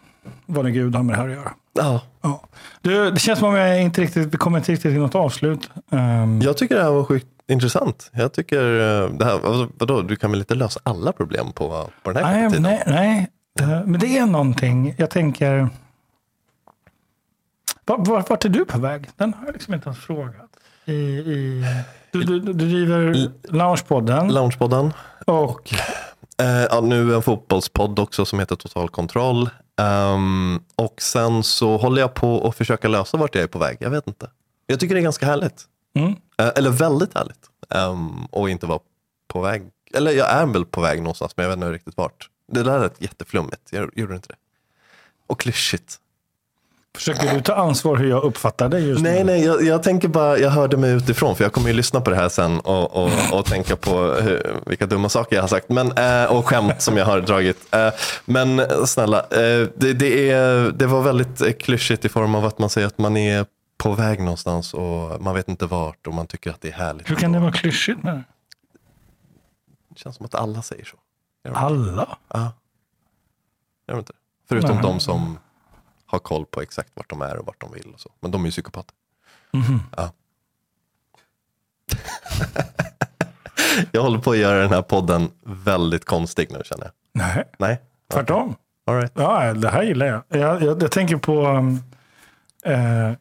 [0.46, 1.54] vad nu Gud har med det här att göra.
[1.74, 2.02] Ja.
[2.22, 2.42] Ja.
[2.82, 5.70] Du, det känns som om jag inte riktigt, vi kommer inte riktigt till något avslut.
[5.92, 8.12] Ehm, Jag tycker det här var sjukt intressant.
[8.14, 9.40] Jag tycker, eh, det här,
[9.80, 12.64] vadå, du kan väl inte lösa alla problem på, på den här nej, tiden?
[12.64, 13.30] nej, nej.
[13.60, 15.70] Eh, Men det är någonting, jag tänker...
[17.86, 19.10] Vart, vart, vart är du på väg?
[19.16, 20.50] Den har jag liksom inte ens frågat.
[20.86, 21.66] I, i,
[22.12, 24.94] du, du, du driver Loungepodden Loungepodden.
[25.26, 25.74] och
[26.42, 29.50] Eh, ja, nu en fotbollspodd också som heter Total Kontroll.
[29.82, 33.78] Ehm, och sen så håller jag på att försöka lösa vart jag är på väg.
[33.80, 34.30] Jag vet inte.
[34.68, 35.64] Jag tycker det är ganska härligt.
[35.96, 37.50] Mm, Eh, eller väldigt härligt.
[37.70, 38.80] Um, och inte vara
[39.28, 39.64] på väg.
[39.94, 42.30] Eller jag är väl på väg någonstans men jag vet inte riktigt vart.
[42.52, 43.62] Det där är jätteflummigt.
[43.72, 44.36] Jag gjorde inte det.
[45.28, 45.96] Och klyschigt.
[46.96, 49.32] försöker du ta ansvar hur jag uppfattar dig just Nej, nu?
[49.32, 52.10] nej, jag, jag tänker bara, jag hörde mig utifrån för jag kommer ju lyssna på
[52.10, 55.70] det här sen och, och, och tänka på hur, vilka dumma saker jag har sagt
[55.70, 57.74] men, eh, och skämt som jag har dragit.
[57.76, 57.90] Eh,
[58.26, 62.88] men snälla, det, det, är, det var väldigt klyschigt i form av att man säger
[62.88, 63.46] att man är
[63.84, 67.10] på väg någonstans och man vet inte vart och man tycker att det är härligt.
[67.10, 68.24] Hur kan det vara klyschigt med det?
[69.90, 70.98] Det känns som att alla säger så.
[71.54, 72.18] Alla?
[72.28, 72.52] Ja.
[73.88, 74.14] Gör de inte?
[74.50, 74.82] Förutom Nej.
[74.82, 75.38] de som
[76.06, 77.92] har koll på exakt vart de är och vart de vill.
[77.94, 78.12] Och så.
[78.20, 78.96] Men de är ju psykopater.
[79.52, 79.80] Mhm.
[79.98, 80.12] Ja.
[83.92, 86.92] jag håller på att göra den här podden väldigt konstig nu känner jag.
[87.14, 87.82] Nej, Nej?
[88.14, 88.56] tvärtom.
[88.86, 89.12] All right.
[89.16, 90.24] Ja, det här gillar jag.
[90.28, 91.84] Jag, jag, jag tänker på, um,
[92.64, 93.12] eh,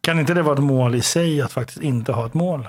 [0.00, 2.68] kan inte det vara ett mål i sig att faktiskt inte ha ett mål?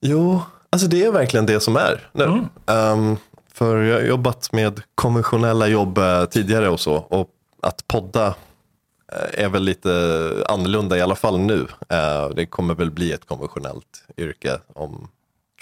[0.00, 2.44] Jo, alltså det är verkligen det som är nu.
[2.66, 3.16] Ehm,
[3.52, 6.94] för jag har jobbat med konventionella jobb eh, tidigare och så.
[6.94, 7.28] Och
[7.60, 8.26] att podda
[9.12, 9.90] eh, är väl lite
[10.48, 11.66] annorlunda i alla fall nu.
[11.88, 14.58] Eh, det kommer väl bli ett konventionellt yrke.
[14.74, 15.08] om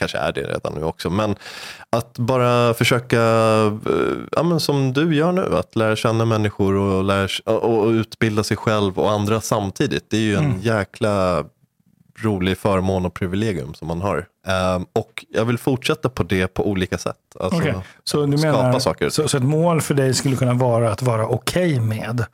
[0.01, 1.11] Kanske är det redan nu också.
[1.11, 1.37] Men
[1.91, 3.21] att bara försöka,
[3.87, 8.45] eh, ja, men som du gör nu, att lära känna människor och, lära, och utbilda
[8.45, 10.11] sig själv och andra samtidigt.
[10.11, 11.45] Det är ju en jäkla
[12.19, 14.27] rolig förmån och privilegium som man har.
[14.47, 17.17] Ehm, och jag vill fortsätta på det på olika sätt.
[17.41, 17.75] Alltså, Okej,
[18.05, 19.09] Så du menar, saker.
[19.09, 22.25] Så, så ett mål för dig skulle kunna vara att vara okej med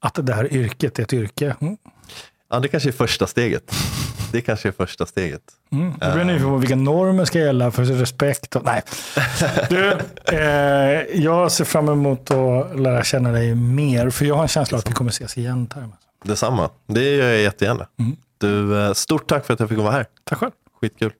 [0.00, 1.56] att det här yrket är ett yrke?
[1.60, 1.76] Mm.
[2.50, 3.74] Ja, det kanske är första steget.
[4.32, 5.42] Det kanske är första steget.
[5.72, 5.92] Mm.
[6.00, 8.56] Jag blir nyfiken på vilka normer ska gälla för respekt.
[8.56, 8.82] Och, nej.
[9.68, 14.48] Du, eh, jag ser fram emot att lära känna dig mer, för jag har en
[14.48, 15.68] känsla att vi kommer ses igen.
[16.24, 16.70] Detsamma.
[16.86, 17.86] Det gör jag jättegärna.
[18.38, 20.06] Du, eh, stort tack för att jag fick vara här.
[20.24, 20.52] Tack själv.
[20.80, 21.12] Skitkul.